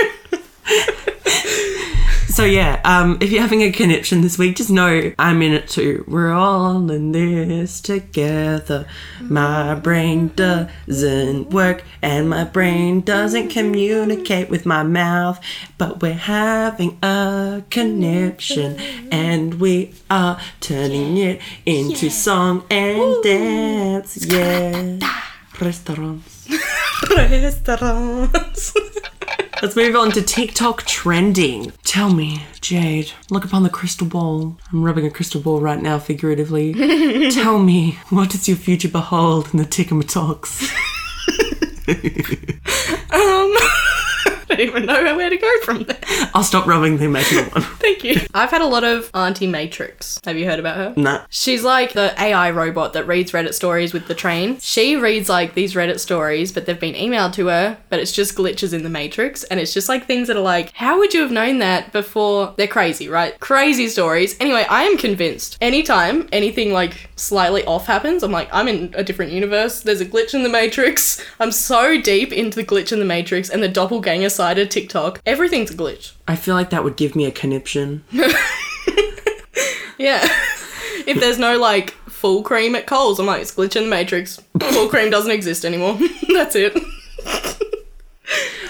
So 2.40 2.46
yeah, 2.46 2.80
um, 2.86 3.18
if 3.20 3.30
you're 3.30 3.42
having 3.42 3.60
a 3.60 3.70
conniption 3.70 4.22
this 4.22 4.38
week, 4.38 4.56
just 4.56 4.70
know 4.70 5.12
I'm 5.18 5.42
in 5.42 5.52
it 5.52 5.68
too. 5.68 6.06
We're 6.08 6.32
all 6.32 6.90
in 6.90 7.12
this 7.12 7.82
together. 7.82 8.86
My 9.20 9.74
brain 9.74 10.28
doesn't 10.28 11.50
work 11.50 11.84
and 12.00 12.30
my 12.30 12.44
brain 12.44 13.02
doesn't 13.02 13.50
communicate 13.50 14.48
with 14.48 14.64
my 14.64 14.82
mouth, 14.82 15.38
but 15.76 16.00
we're 16.00 16.14
having 16.14 16.98
a 17.02 17.62
conniption 17.68 18.80
and 19.12 19.60
we 19.60 19.92
are 20.08 20.40
turning 20.60 21.18
it 21.18 21.42
into 21.66 22.08
song 22.08 22.64
and 22.70 23.22
dance. 23.22 24.24
Yeah. 24.24 24.98
Restaurants. 25.60 26.48
Restaurants. 27.10 28.72
Let's 29.62 29.76
move 29.76 29.94
on 29.94 30.10
to 30.12 30.22
TikTok 30.22 30.84
trending. 30.84 31.72
Tell 31.84 32.10
me, 32.10 32.44
Jade, 32.62 33.12
look 33.28 33.44
upon 33.44 33.62
the 33.62 33.68
crystal 33.68 34.06
ball. 34.06 34.56
I'm 34.72 34.82
rubbing 34.82 35.04
a 35.04 35.10
crystal 35.10 35.38
ball 35.38 35.60
right 35.60 35.82
now, 35.82 35.98
figuratively. 35.98 36.72
Tell 37.30 37.58
me, 37.58 37.98
what 38.08 38.30
does 38.30 38.48
your 38.48 38.56
future 38.56 38.88
behold 38.88 39.50
in 39.52 39.58
the 39.58 39.66
Tickamatalks? 39.66 40.72
um, 43.12 43.89
don't 44.50 44.60
even 44.60 44.86
know 44.86 45.16
where 45.16 45.30
to 45.30 45.36
go 45.36 45.60
from 45.62 45.84
there. 45.84 45.98
I'll 46.34 46.42
stop 46.42 46.66
rubbing 46.66 46.98
the 46.98 47.04
imaginary 47.04 47.48
one. 47.48 47.62
Thank 47.80 48.04
you. 48.04 48.20
I've 48.34 48.50
had 48.50 48.62
a 48.62 48.66
lot 48.66 48.84
of 48.84 49.10
Auntie 49.14 49.46
Matrix. 49.46 50.20
Have 50.24 50.36
you 50.36 50.46
heard 50.46 50.58
about 50.58 50.76
her? 50.76 50.94
Nah. 50.96 51.24
She's 51.30 51.62
like 51.62 51.92
the 51.92 52.20
AI 52.20 52.50
robot 52.50 52.92
that 52.92 53.06
reads 53.06 53.32
Reddit 53.32 53.54
stories 53.54 53.92
with 53.92 54.08
the 54.08 54.14
train. 54.14 54.58
She 54.58 54.96
reads 54.96 55.28
like 55.28 55.54
these 55.54 55.74
Reddit 55.74 56.00
stories, 56.00 56.52
but 56.52 56.66
they've 56.66 56.78
been 56.78 56.94
emailed 56.94 57.32
to 57.34 57.46
her, 57.46 57.78
but 57.88 57.98
it's 57.98 58.12
just 58.12 58.36
glitches 58.36 58.72
in 58.72 58.82
the 58.82 58.90
Matrix. 58.90 59.44
And 59.44 59.60
it's 59.60 59.72
just 59.72 59.88
like 59.88 60.06
things 60.06 60.28
that 60.28 60.36
are 60.36 60.40
like, 60.40 60.72
how 60.72 60.98
would 60.98 61.14
you 61.14 61.20
have 61.20 61.30
known 61.30 61.58
that 61.58 61.92
before? 61.92 62.54
They're 62.56 62.66
crazy, 62.66 63.08
right? 63.08 63.38
Crazy 63.40 63.88
stories. 63.88 64.36
Anyway, 64.40 64.66
I 64.68 64.84
am 64.84 64.98
convinced 64.98 65.58
anytime 65.60 66.28
anything 66.32 66.72
like 66.72 67.10
slightly 67.16 67.64
off 67.64 67.86
happens, 67.86 68.22
I'm 68.22 68.32
like, 68.32 68.48
I'm 68.52 68.68
in 68.68 68.94
a 68.96 69.04
different 69.04 69.32
universe. 69.32 69.82
There's 69.82 70.00
a 70.00 70.06
glitch 70.06 70.34
in 70.34 70.42
the 70.42 70.48
Matrix. 70.48 71.24
I'm 71.38 71.52
so 71.52 72.00
deep 72.00 72.32
into 72.32 72.56
the 72.56 72.64
glitch 72.64 72.92
in 72.92 72.98
the 72.98 73.04
Matrix 73.04 73.50
and 73.50 73.62
the 73.62 73.68
doppelganger 73.68 74.30
side 74.40 74.58
of 74.58 74.70
TikTok. 74.70 75.20
Everything's 75.26 75.70
a 75.70 75.74
glitch. 75.74 76.12
I 76.26 76.34
feel 76.34 76.54
like 76.54 76.70
that 76.70 76.82
would 76.82 76.96
give 76.96 77.14
me 77.14 77.26
a 77.26 77.30
conniption. 77.30 78.02
Yeah. 79.98 80.26
if 81.06 81.20
there's 81.20 81.38
no 81.38 81.58
like 81.58 81.90
full 82.08 82.42
cream 82.42 82.74
at 82.74 82.86
Coles, 82.86 83.18
I'm 83.20 83.26
like, 83.26 83.42
it's 83.42 83.54
glitch 83.54 83.76
in 83.76 83.82
the 83.84 83.90
matrix. 83.90 84.40
Full 84.58 84.88
cream 84.88 85.10
doesn't 85.10 85.30
exist 85.30 85.62
anymore. 85.66 85.98
That's 86.32 86.56
it. 86.56 86.72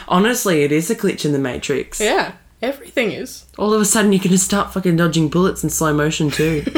Honestly, 0.08 0.64
it 0.64 0.72
is 0.72 0.90
a 0.90 0.96
glitch 0.96 1.24
in 1.24 1.30
the 1.30 1.38
Matrix. 1.38 2.00
Yeah. 2.00 2.32
Everything 2.60 3.12
is. 3.12 3.44
All 3.58 3.72
of 3.72 3.80
a 3.80 3.84
sudden, 3.84 4.12
you're 4.12 4.18
going 4.18 4.32
to 4.32 4.38
start 4.38 4.72
fucking 4.72 4.96
dodging 4.96 5.28
bullets 5.28 5.62
in 5.62 5.70
slow 5.70 5.94
motion 5.94 6.30
too. 6.30 6.64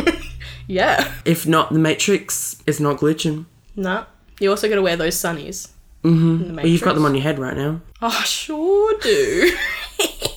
Yeah. 0.69 1.13
if 1.25 1.47
not, 1.47 1.73
the 1.73 1.79
Matrix 1.79 2.63
is 2.67 2.79
not 2.79 2.99
glitching. 2.99 3.47
Nah. 3.75 4.05
You 4.39 4.51
also 4.51 4.69
gotta 4.69 4.83
wear 4.83 4.97
those 4.97 5.17
sunnies. 5.17 5.69
Mm-hmm. 6.05 6.57
Well, 6.57 6.67
you've 6.67 6.83
got 6.83 6.95
them 6.95 7.05
on 7.05 7.15
your 7.15 7.23
head 7.23 7.39
right 7.39 7.57
now. 7.57 7.81
Oh, 8.01 8.09
I 8.09 8.25
sure 8.25 8.99
do. 9.01 9.57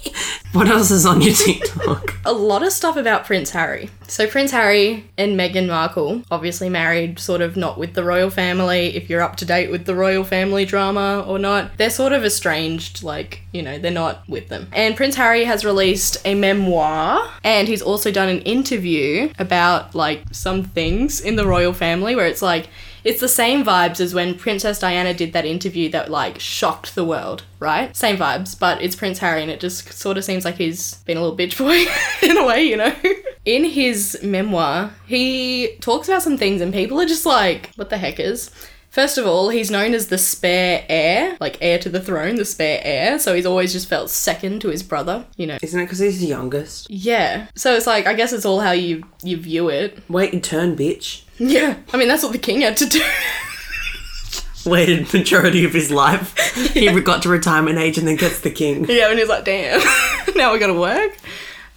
What 0.56 0.70
else 0.70 0.90
is 0.90 1.06
on 1.06 1.20
your 1.20 1.34
TikTok? 1.34 2.18
a 2.26 2.32
lot 2.32 2.64
of 2.64 2.72
stuff 2.72 2.96
about 2.96 3.26
Prince 3.26 3.50
Harry. 3.50 3.90
So 4.08 4.26
Prince 4.26 4.52
Harry 4.52 5.04
and 5.18 5.38
Meghan 5.38 5.68
Markle, 5.68 6.24
obviously 6.32 6.70
married 6.70 7.20
sort 7.20 7.42
of 7.42 7.58
not 7.58 7.78
with 7.78 7.94
the 7.94 8.06
royal 8.06 8.30
family, 8.30 8.96
if 8.96 9.10
you're 9.10 9.22
up 9.22 9.36
to 9.38 9.46
date 9.46 9.70
with 9.70 9.84
the 9.84 9.94
royal 9.94 10.24
family 10.24 10.64
drama 10.64 11.26
or 11.28 11.40
not. 11.40 11.78
They're 11.78 11.90
sort 11.90 12.14
of 12.14 12.24
estranged, 12.24 13.04
like, 13.04 13.42
you 13.52 13.64
know, 13.64 13.78
they're 13.78 13.92
not 13.92 14.24
with 14.30 14.48
them. 14.48 14.70
And 14.72 14.96
Prince 14.96 15.16
Harry 15.16 15.44
has 15.44 15.66
released 15.66 16.22
a 16.24 16.36
memoir 16.36 17.30
and 17.44 17.68
he's 17.68 17.82
also 17.82 18.10
done 18.10 18.30
an 18.30 18.40
interview 18.44 19.34
about 19.38 19.94
like 19.94 20.24
some 20.32 20.64
things 20.64 21.20
in 21.20 21.36
the 21.36 21.46
royal 21.46 21.74
family 21.74 22.16
where 22.16 22.28
it's 22.28 22.42
like 22.42 22.70
it's 23.06 23.22
the 23.22 23.30
same 23.30 23.64
vibes 23.64 24.02
as 24.02 24.16
when 24.16 24.34
Princess 24.34 24.80
Diana 24.80 25.14
did 25.14 25.32
that 25.34 25.46
interview 25.46 25.90
that 25.92 26.10
like 26.10 26.40
shocked 26.40 26.96
the 26.96 27.06
world, 27.06 27.44
right? 27.60 27.96
Same 27.96 28.18
vibes, 28.18 28.60
but 28.60 28.82
it's 28.82 28.96
Prince 28.96 29.20
Harry 29.20 29.44
and 29.44 29.52
it 29.52 29.60
just 29.60 29.94
sort 29.94 30.18
of 30.18 30.26
seems 30.26 30.44
like 30.44 30.56
he's 30.56 30.96
been 31.04 31.16
a 31.16 31.22
little 31.22 31.38
bitch 31.38 31.58
boy 31.58 31.86
in 32.28 32.36
a 32.36 32.46
way, 32.46 32.64
you 32.64 32.76
know? 32.76 32.94
In 33.46 33.64
his 33.64 34.20
memoir, 34.24 34.92
he 35.06 35.78
talks 35.82 36.10
about 36.10 36.24
some 36.24 36.36
things 36.36 36.62
and 36.62 36.74
people 36.74 37.00
are 37.00 37.06
just 37.06 37.28
like, 37.28 37.70
what 37.76 37.92
the 37.92 37.98
heck 37.98 38.20
is? 38.20 38.50
First 38.96 39.18
of 39.18 39.28
all, 39.28 39.50
he's 39.50 39.70
known 39.70 39.94
as 39.94 40.08
the 40.08 40.18
spare 40.18 40.86
heir, 40.88 41.36
like 41.42 41.58
heir 41.60 41.78
to 41.80 41.90
the 41.90 42.00
throne, 42.00 42.36
the 42.36 42.46
spare 42.46 42.80
heir. 42.82 43.20
So 43.20 43.36
he's 43.36 43.46
always 43.46 43.74
just 43.74 43.90
felt 43.90 44.10
second 44.10 44.62
to 44.62 44.70
his 44.70 44.84
brother, 44.84 45.26
you 45.36 45.46
know. 45.46 45.58
Isn't 45.62 45.78
it 45.82 45.84
because 45.84 46.00
he's 46.00 46.22
the 46.22 46.28
youngest? 46.28 46.90
Yeah. 46.90 47.48
So 47.56 47.76
it's 47.76 47.88
like 47.88 48.08
I 48.08 48.14
guess 48.14 48.32
it's 48.32 48.46
all 48.46 48.62
how 48.62 48.72
you 48.72 49.04
you 49.22 49.36
view 49.36 49.68
it. 49.68 50.02
Wait 50.08 50.32
your 50.32 50.42
turn, 50.42 50.78
bitch. 50.78 51.24
Yeah. 51.38 51.76
I 51.92 51.98
mean 51.98 52.08
that's 52.08 52.24
what 52.24 52.32
the 52.32 52.38
king 52.38 52.62
had 52.62 52.78
to 52.78 52.86
do. 52.86 53.04
Waited 54.66 55.08
the 55.08 55.18
majority 55.18 55.66
of 55.66 55.74
his 55.74 55.92
life. 55.92 56.34
He 56.74 56.90
got 57.02 57.22
to 57.24 57.30
retirement 57.30 57.78
age 57.78 57.98
and 57.98 58.08
then 58.08 58.16
gets 58.16 58.40
the 58.40 58.50
king. 58.50 58.86
Yeah, 58.90 59.10
and 59.10 59.20
he's 59.20 59.28
like, 59.28 59.44
damn, 59.44 59.82
now 60.38 60.54
we 60.54 60.60
gotta 60.60 60.74
work. 60.74 61.18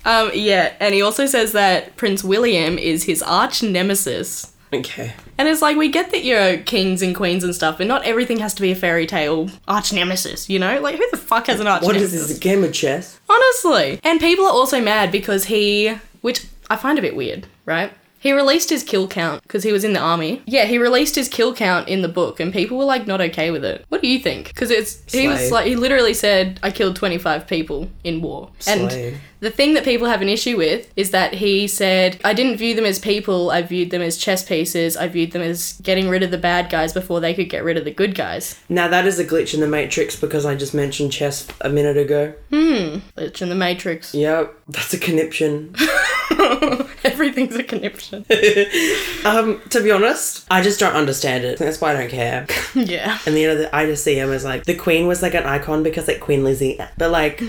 Um, 0.04 0.30
yeah, 0.34 0.72
and 0.78 0.94
he 0.94 1.02
also 1.02 1.26
says 1.26 1.50
that 1.50 1.96
Prince 1.96 2.22
William 2.22 2.78
is 2.78 3.02
his 3.02 3.24
arch 3.24 3.64
nemesis. 3.64 4.52
Okay. 4.72 5.14
And 5.38 5.48
it's 5.48 5.62
like, 5.62 5.76
we 5.76 5.88
get 5.88 6.10
that 6.10 6.24
you're 6.24 6.58
kings 6.58 7.00
and 7.00 7.14
queens 7.14 7.44
and 7.44 7.54
stuff, 7.54 7.78
but 7.78 7.86
not 7.86 8.02
everything 8.04 8.38
has 8.40 8.54
to 8.54 8.62
be 8.62 8.72
a 8.72 8.74
fairy 8.74 9.06
tale 9.06 9.48
arch 9.68 9.92
nemesis, 9.92 10.50
you 10.50 10.58
know? 10.58 10.80
Like, 10.80 10.96
who 10.96 11.08
the 11.12 11.16
fuck 11.16 11.46
has 11.46 11.60
an 11.60 11.68
arch 11.68 11.82
nemesis? 11.82 12.12
What 12.12 12.20
is 12.20 12.28
this? 12.28 12.36
A 12.36 12.40
game 12.40 12.64
of 12.64 12.72
chess? 12.72 13.20
Honestly. 13.30 14.00
And 14.02 14.18
people 14.18 14.44
are 14.44 14.52
also 14.52 14.80
mad 14.82 15.12
because 15.12 15.44
he, 15.44 15.94
which 16.22 16.46
I 16.68 16.76
find 16.76 16.98
a 16.98 17.02
bit 17.02 17.14
weird, 17.14 17.46
right? 17.66 17.92
He 18.20 18.32
released 18.32 18.70
his 18.70 18.82
kill 18.82 19.06
count 19.06 19.42
because 19.42 19.62
he 19.62 19.72
was 19.72 19.84
in 19.84 19.92
the 19.92 20.00
army. 20.00 20.42
Yeah, 20.46 20.64
he 20.64 20.78
released 20.78 21.14
his 21.14 21.28
kill 21.28 21.54
count 21.54 21.88
in 21.88 22.02
the 22.02 22.08
book, 22.08 22.40
and 22.40 22.52
people 22.52 22.76
were 22.76 22.84
like 22.84 23.06
not 23.06 23.20
okay 23.20 23.50
with 23.50 23.64
it. 23.64 23.84
What 23.88 24.02
do 24.02 24.08
you 24.08 24.18
think? 24.18 24.48
Because 24.48 24.70
it's 24.70 25.00
he 25.12 25.28
was 25.28 25.50
like 25.50 25.66
he 25.66 25.76
literally 25.76 26.14
said, 26.14 26.58
"I 26.62 26.70
killed 26.70 26.96
twenty 26.96 27.18
five 27.18 27.46
people 27.46 27.90
in 28.02 28.20
war," 28.20 28.50
Slay. 28.58 29.08
and 29.12 29.20
the 29.40 29.50
thing 29.50 29.74
that 29.74 29.84
people 29.84 30.08
have 30.08 30.20
an 30.20 30.28
issue 30.28 30.56
with 30.56 30.92
is 30.96 31.12
that 31.12 31.34
he 31.34 31.68
said, 31.68 32.18
"I 32.24 32.32
didn't 32.34 32.56
view 32.56 32.74
them 32.74 32.84
as 32.84 32.98
people. 32.98 33.50
I 33.50 33.62
viewed 33.62 33.90
them 33.90 34.02
as 34.02 34.16
chess 34.16 34.42
pieces. 34.44 34.96
I 34.96 35.06
viewed 35.06 35.30
them 35.30 35.42
as 35.42 35.74
getting 35.82 36.08
rid 36.08 36.24
of 36.24 36.32
the 36.32 36.38
bad 36.38 36.70
guys 36.70 36.92
before 36.92 37.20
they 37.20 37.34
could 37.34 37.48
get 37.48 37.62
rid 37.62 37.76
of 37.76 37.84
the 37.84 37.92
good 37.92 38.14
guys." 38.16 38.56
Now 38.68 38.88
that 38.88 39.06
is 39.06 39.18
a 39.18 39.24
glitch 39.24 39.54
in 39.54 39.60
the 39.60 39.68
Matrix 39.68 40.16
because 40.16 40.44
I 40.44 40.56
just 40.56 40.74
mentioned 40.74 41.12
chess 41.12 41.46
a 41.60 41.68
minute 41.68 41.96
ago. 41.96 42.34
Hmm. 42.50 42.98
Glitch 43.16 43.42
in 43.42 43.48
the 43.48 43.54
Matrix. 43.54 44.14
Yep, 44.14 44.54
that's 44.68 44.92
a 44.92 44.98
conniption. 44.98 45.74
Everything's 47.04 47.56
a 47.56 47.62
conniption. 47.62 48.24
um, 49.24 49.60
to 49.70 49.82
be 49.82 49.90
honest, 49.90 50.46
I 50.50 50.62
just 50.62 50.80
don't 50.80 50.94
understand 50.94 51.44
it. 51.44 51.58
That's 51.58 51.80
why 51.80 51.92
I 51.92 51.94
don't 51.94 52.10
care. 52.10 52.46
yeah. 52.74 53.18
And 53.26 53.36
the 53.36 53.44
end 53.44 53.52
of 53.52 53.58
the, 53.58 53.76
I 53.76 53.86
just 53.86 54.04
see 54.04 54.18
him 54.18 54.30
as 54.30 54.44
like 54.44 54.64
the 54.64 54.74
Queen 54.74 55.06
was 55.06 55.22
like 55.22 55.34
an 55.34 55.44
icon 55.44 55.82
because 55.82 56.08
like 56.08 56.20
Queen 56.20 56.44
Lizzie. 56.44 56.78
But 56.96 57.10
like 57.10 57.42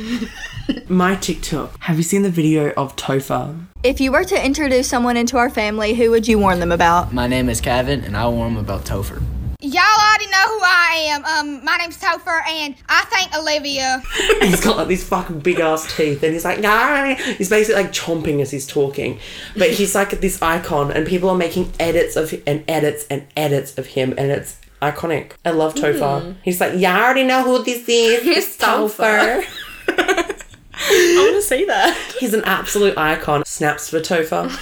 my 0.88 1.16
TikTok. 1.16 1.76
Have 1.80 1.98
you 1.98 2.04
seen 2.04 2.24
the 2.24 2.30
video 2.30 2.72
of 2.74 2.96
Topher? 2.96 3.66
If 3.84 4.02
you 4.02 4.12
were 4.12 4.26
to 4.26 4.46
introduce 4.46 4.90
someone 4.90 5.18
into 5.18 5.38
our 5.38 5.50
family, 5.50 5.94
who 5.94 6.12
would 6.12 6.28
you 6.28 6.38
warn 6.38 6.60
them 6.60 6.72
about? 6.72 7.14
My 7.14 7.28
name 7.28 7.50
is 7.50 7.62
Kevin, 7.62 8.04
and 8.04 8.18
I 8.18 8.28
warn 8.28 8.56
them 8.56 8.64
about 8.64 8.86
Topher. 8.86 9.24
Y'all 9.62 9.82
already 9.82 10.28
know 10.28 10.48
who 10.48 10.60
I 10.64 11.06
am. 11.10 11.26
Um, 11.26 11.66
my 11.66 11.76
name's 11.76 11.98
Topher, 11.98 12.48
and 12.48 12.76
I 12.88 13.04
thank 13.10 13.36
Olivia. 13.36 14.02
And 14.40 14.44
he's 14.50 14.64
got 14.64 14.78
like 14.78 14.88
these 14.88 15.04
fucking 15.04 15.42
big 15.42 15.60
ass 15.60 15.98
teeth, 15.98 16.24
and 16.24 16.32
he's 16.32 16.46
like, 16.46 16.62
nah. 16.62 17.14
He's 17.16 17.50
basically 17.50 17.84
like 17.84 17.92
chomping 17.92 18.40
as 18.40 18.52
he's 18.52 18.66
talking, 18.66 19.20
but 19.58 19.72
he's 19.72 19.96
like 19.96 20.12
this 20.22 20.42
icon, 20.42 20.92
and 20.94 21.06
people 21.06 21.28
are 21.30 21.36
making 21.36 21.74
edits 21.78 22.16
of 22.16 22.34
and 22.48 22.64
edits 22.70 23.06
and 23.10 23.28
edits 23.36 23.78
of 23.78 23.88
him, 23.88 24.14
and 24.18 24.32
it's 24.32 24.62
iconic. 24.82 25.34
I 25.44 25.52
love 25.52 25.76
Topher. 25.76 26.38
He's 26.42 26.62
like, 26.62 26.80
y'all 26.80 26.96
already 26.96 27.26
know 27.26 27.44
who 27.44 27.62
this 27.62 27.80
is. 27.90 28.26
It's 28.26 28.56
Topher. 28.56 29.44
I 29.90 31.16
want 31.18 31.36
to 31.36 31.42
see 31.42 31.66
that. 31.66 31.98
He's 32.18 32.34
an 32.34 32.46
absolute 32.46 32.98
icon. 32.98 33.44
Snaps 33.44 33.90
for 33.90 34.00
Topher. 34.00 34.58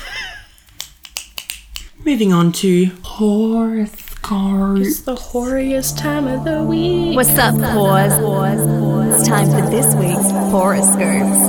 Moving 2.04 2.34
on 2.34 2.52
to 2.54 2.88
horoscopes. 4.28 4.88
It's 4.88 5.00
the 5.02 5.16
horriest 5.16 5.98
time 5.98 6.28
of 6.28 6.44
the 6.44 6.64
week. 6.64 7.16
What's 7.16 7.38
up, 7.38 7.56
whores? 7.56 8.14
It's 9.14 9.28
time 9.28 9.50
for 9.50 9.70
this 9.70 9.96
week's 9.96 10.32
horoscopes. 10.52 11.42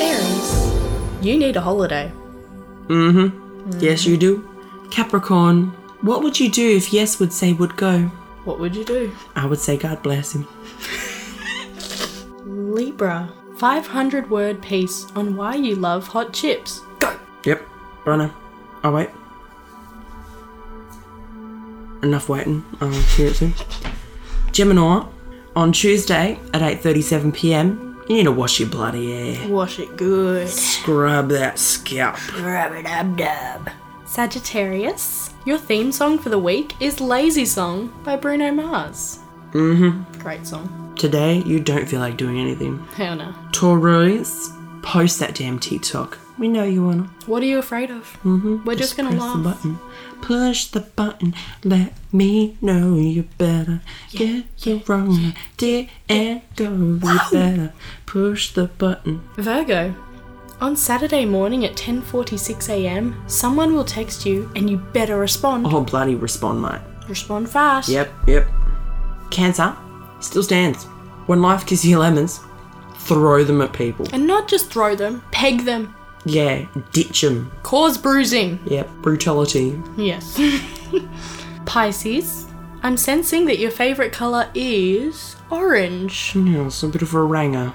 Aries, 0.00 1.24
you 1.26 1.36
need 1.36 1.56
a 1.56 1.60
holiday. 1.60 2.12
Mhm. 2.88 3.32
Yes, 3.80 4.06
you 4.06 4.16
do. 4.16 4.44
Capricorn, 4.90 5.72
what 6.02 6.22
would 6.22 6.38
you 6.38 6.48
do 6.50 6.76
if 6.76 6.92
yes 6.92 7.18
would 7.18 7.32
say 7.32 7.52
would 7.52 7.76
go? 7.76 8.10
What 8.44 8.58
would 8.60 8.74
you 8.76 8.84
do? 8.84 9.10
I 9.36 9.46
would 9.46 9.60
say 9.60 9.76
God 9.76 10.02
bless 10.02 10.34
him. 10.34 10.46
Libra, 12.46 13.28
500 13.56 14.30
word 14.30 14.62
piece 14.62 15.06
on 15.14 15.36
why 15.36 15.54
you 15.54 15.74
love 15.76 16.08
hot 16.08 16.32
chips. 16.32 16.80
Go. 17.00 17.12
Yep. 17.44 17.71
Runner. 18.04 18.32
Oh 18.84 18.92
wait. 18.92 19.10
Enough 22.02 22.28
waiting. 22.28 22.64
I'll 22.80 22.90
hear 22.90 23.28
it 23.28 23.36
soon. 23.36 23.54
Gemini, 24.50 25.06
on 25.54 25.72
Tuesday 25.72 26.38
at 26.52 26.60
8.37 26.60 27.32
p.m., 27.32 28.02
you 28.08 28.16
need 28.16 28.24
to 28.24 28.32
wash 28.32 28.58
your 28.58 28.68
bloody 28.68 29.34
hair. 29.36 29.48
Wash 29.48 29.78
it 29.78 29.96
good. 29.96 30.48
Scrub 30.48 31.28
that 31.28 31.58
scalp. 31.58 32.16
Scrub 32.16 32.72
it 32.72 32.86
up, 32.86 33.16
dub. 33.16 33.70
Sagittarius, 34.04 35.32
your 35.46 35.56
theme 35.58 35.92
song 35.92 36.18
for 36.18 36.28
the 36.28 36.38
week 36.38 36.74
is 36.80 37.00
Lazy 37.00 37.46
Song 37.46 37.92
by 38.02 38.16
Bruno 38.16 38.50
Mars. 38.50 39.20
Mm-hmm. 39.52 40.20
Great 40.20 40.46
song. 40.46 40.94
Today, 40.96 41.38
you 41.46 41.60
don't 41.60 41.88
feel 41.88 42.00
like 42.00 42.16
doing 42.16 42.38
anything. 42.38 42.78
Hell 42.94 43.16
no. 43.16 43.34
Taurus, 43.52 44.50
post 44.82 45.18
that 45.20 45.34
damn 45.34 45.58
TikTok. 45.58 46.18
We 46.38 46.48
know 46.48 46.64
you 46.64 46.84
wanna. 46.84 47.04
What 47.26 47.42
are 47.42 47.46
you 47.46 47.58
afraid 47.58 47.90
of? 47.90 48.04
Mm-hmm. 48.24 48.64
We're 48.64 48.74
just, 48.74 48.96
gonna 48.96 49.10
Press 49.10 49.20
laugh. 49.22 49.36
the 49.36 49.42
button. 49.42 49.78
Push 50.20 50.66
the 50.66 50.80
button. 50.80 51.34
Let 51.64 51.92
me 52.12 52.56
know 52.60 52.96
you 52.96 53.24
better. 53.38 53.80
Get 54.10 54.44
your 54.66 54.80
wrong 54.86 55.34
idea 55.54 55.88
and 56.08 56.42
go. 56.56 56.70
You 56.70 57.20
better 57.30 57.72
push 58.06 58.52
the 58.52 58.66
button. 58.66 59.22
Virgo, 59.36 59.94
on 60.60 60.76
Saturday 60.76 61.24
morning 61.26 61.64
at 61.64 61.74
10:46 61.76 62.68
a.m., 62.70 63.22
someone 63.26 63.74
will 63.74 63.84
text 63.84 64.24
you 64.24 64.50
and 64.56 64.70
you 64.70 64.78
better 64.78 65.18
respond. 65.18 65.66
Oh, 65.66 65.82
bloody 65.82 66.14
respond, 66.14 66.62
mate. 66.62 66.80
Respond 67.08 67.50
fast. 67.50 67.88
Yep, 67.88 68.10
yep. 68.26 68.46
Cancer 69.30 69.76
still 70.20 70.42
stands. 70.42 70.84
When 71.26 71.42
life 71.42 71.66
gives 71.66 71.84
you 71.84 71.98
lemons, 71.98 72.40
throw 73.04 73.44
them 73.44 73.60
at 73.60 73.72
people. 73.72 74.06
And 74.12 74.26
not 74.26 74.48
just 74.48 74.70
throw 74.70 74.94
them, 74.94 75.22
peg 75.30 75.64
them. 75.64 75.94
Yeah, 76.24 76.66
ditch 76.92 77.22
them. 77.22 77.50
Cause 77.62 77.98
bruising. 77.98 78.60
Yep, 78.66 78.88
brutality. 79.02 79.80
Yes. 79.96 80.40
Pisces, 81.66 82.46
I'm 82.82 82.96
sensing 82.96 83.46
that 83.46 83.58
your 83.58 83.70
favorite 83.70 84.12
color 84.12 84.48
is 84.54 85.36
orange. 85.50 86.34
Yeah, 86.36 86.66
it's 86.66 86.82
a 86.82 86.88
bit 86.88 87.02
of 87.02 87.14
a 87.14 87.22
ranger. 87.22 87.72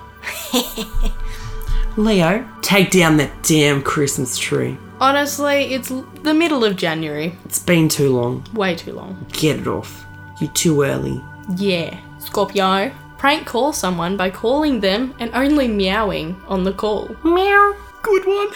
Leo, 1.98 2.48
take 2.62 2.92
down 2.92 3.18
that 3.18 3.44
damn 3.44 3.82
Christmas 3.82 4.38
tree. 4.38 4.78
Honestly, 5.00 5.74
it's 5.74 5.90
the 6.24 6.34
middle 6.34 6.64
of 6.64 6.76
January. 6.76 7.36
It's 7.46 7.60
been 7.60 7.90
too 7.90 8.16
long. 8.16 8.46
Way 8.54 8.76
too 8.76 8.94
long. 8.94 9.26
Get 9.34 9.60
it 9.60 9.68
off. 9.68 10.06
You're 10.40 10.52
too 10.52 10.84
early. 10.84 11.22
Yeah. 11.56 12.00
Scorpio, 12.20 12.92
prank 13.18 13.46
call 13.48 13.74
someone 13.74 14.16
by 14.18 14.30
calling 14.30 14.80
them 14.80 15.14
and 15.20 15.32
only 15.34 15.68
meowing 15.68 16.40
on 16.48 16.64
the 16.64 16.74
call. 16.74 17.16
Meow. 17.24 17.76
Good 18.04 18.26
one. 18.26 18.50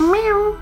Meow. 0.12 0.56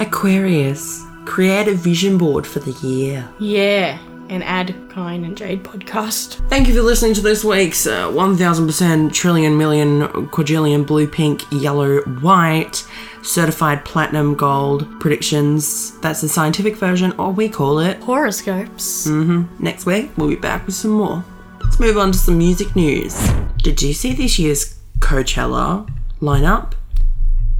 Aquarius, 0.00 1.04
create 1.24 1.68
a 1.68 1.74
vision 1.74 2.18
board 2.18 2.46
for 2.46 2.60
the 2.60 2.72
year. 2.86 3.28
yeah. 3.38 3.98
And 4.30 4.44
add 4.44 4.74
Cayenne 4.90 5.24
and 5.24 5.34
Jade 5.34 5.64
podcast. 5.64 6.34
Thank 6.50 6.68
you 6.68 6.74
for 6.74 6.82
listening 6.82 7.14
to 7.14 7.22
this 7.22 7.42
week's 7.42 7.86
uh, 7.86 8.08
1000% 8.10 9.10
trillion 9.14 9.56
million 9.56 10.28
quadrillion 10.28 10.84
blue, 10.84 11.06
pink, 11.08 11.44
yellow, 11.50 12.02
white 12.20 12.86
certified 13.22 13.86
platinum 13.86 14.34
gold 14.34 14.86
predictions. 15.00 15.98
That's 16.00 16.20
the 16.20 16.28
scientific 16.28 16.76
version, 16.76 17.12
or 17.12 17.32
we 17.32 17.48
call 17.48 17.78
it. 17.78 18.02
Horoscopes. 18.02 19.06
Mhm. 19.06 19.48
Next 19.58 19.86
week, 19.86 20.10
we'll 20.18 20.28
be 20.28 20.36
back 20.36 20.66
with 20.66 20.74
some 20.74 20.90
more. 20.90 21.24
Let's 21.68 21.80
move 21.80 21.98
on 21.98 22.12
to 22.12 22.18
some 22.18 22.38
music 22.38 22.74
news. 22.74 23.14
Did 23.62 23.82
you 23.82 23.92
see 23.92 24.12
this 24.14 24.38
year's 24.38 24.78
Coachella 25.00 25.88
lineup? 26.20 26.72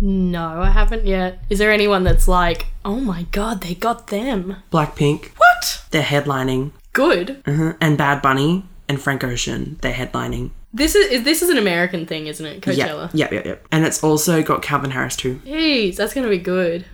No, 0.01 0.63
I 0.63 0.71
haven't 0.71 1.07
yet. 1.07 1.45
Is 1.51 1.59
there 1.59 1.71
anyone 1.71 2.05
that's 2.05 2.27
like, 2.27 2.67
oh 2.87 2.97
my 3.01 3.25
god, 3.33 3.61
they 3.61 3.75
got 3.75 4.07
them? 4.09 4.57
Blackpink, 4.73 5.29
What? 5.37 5.85
they're 5.91 6.03
headlining, 6.03 6.71
Good. 6.95 7.43
Mhm. 7.45 7.77
and 7.81 7.97
Bad 7.99 8.21
Bunny 8.23 8.65
and 8.89 9.01
Frank 9.01 9.23
Ocean, 9.25 9.77
they're 9.83 9.93
headlining. 9.93 10.51
This 10.73 10.95
is, 10.95 11.11
is 11.13 11.23
this 11.25 11.43
is 11.43 11.51
an 11.51 11.59
American 11.59 12.07
thing, 12.07 12.27
isn't 12.27 12.45
it? 12.47 12.61
Coachella. 12.63 13.11
yeah, 13.13 13.29
yeah, 13.31 13.43
yeah. 13.45 13.55
And 13.71 13.85
it's 13.85 14.03
also 14.03 14.43
got 14.43 14.63
Calvin 14.63 14.91
Harris 14.91 15.17
too. 15.17 15.41
Jeez, 15.45 15.97
that's 15.97 16.15
gonna 16.15 16.29
be 16.31 16.39
good. 16.39 16.87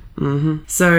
So 0.67 0.91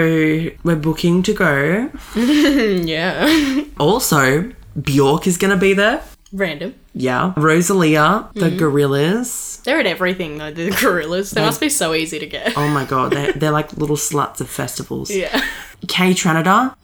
we're 0.64 0.76
booking 0.76 1.22
to 1.24 1.32
go. 1.34 1.90
Yeah. 2.16 3.62
Also, 3.78 4.50
Bjork 4.80 5.26
is 5.26 5.38
gonna 5.38 5.56
be 5.56 5.72
there. 5.74 6.02
Random. 6.32 6.74
Yeah. 6.92 7.32
Rosalia, 7.36 8.28
the 8.34 8.50
Gorillaz. 8.50 9.62
They're 9.62 9.78
at 9.78 9.86
everything 9.86 10.38
though, 10.38 10.50
the 10.52 10.70
Gorillaz. 10.70 11.30
They 11.30 11.40
must 11.40 11.60
be 11.60 11.68
so 11.68 11.94
easy 11.94 12.18
to 12.18 12.26
get. 12.26 12.56
Oh 12.56 12.68
my 12.68 12.84
god, 12.84 13.12
they're, 13.12 13.32
they're 13.36 13.50
like 13.52 13.72
little 13.74 13.96
sluts 13.96 14.40
of 14.40 14.50
festivals. 14.50 15.10
Yeah. 15.10 15.42
Kaytranada, 15.86 16.74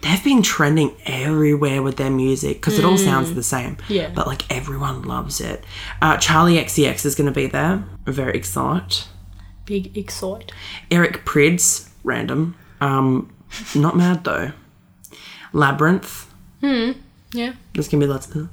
they've 0.00 0.24
been 0.24 0.42
trending 0.42 0.94
everywhere 1.04 1.82
with 1.82 1.96
their 1.96 2.10
music 2.10 2.58
because 2.58 2.78
it 2.78 2.84
all 2.84 2.96
sounds 2.96 3.34
the 3.34 3.42
same. 3.42 3.76
Yeah. 3.88 4.10
But 4.14 4.26
like 4.26 4.50
everyone 4.50 5.02
loves 5.02 5.40
it. 5.40 5.64
Uh, 6.00 6.16
Charli 6.16 6.58
XCX 6.62 7.04
is 7.04 7.14
going 7.14 7.26
to 7.26 7.32
be 7.32 7.48
there. 7.48 7.84
Very 8.06 8.36
excited. 8.36 9.04
Big 9.66 9.96
excite. 9.98 10.52
Eric 10.90 11.24
Prydz, 11.24 11.90
random. 12.04 12.56
Um, 12.80 13.32
not 13.74 13.96
mad 13.96 14.24
though. 14.24 14.52
Labrinth, 15.52 16.26
Yeah. 17.36 17.52
there's 17.74 17.88
to 17.88 17.96
be 17.98 18.06
lots 18.06 18.34
of. 18.34 18.48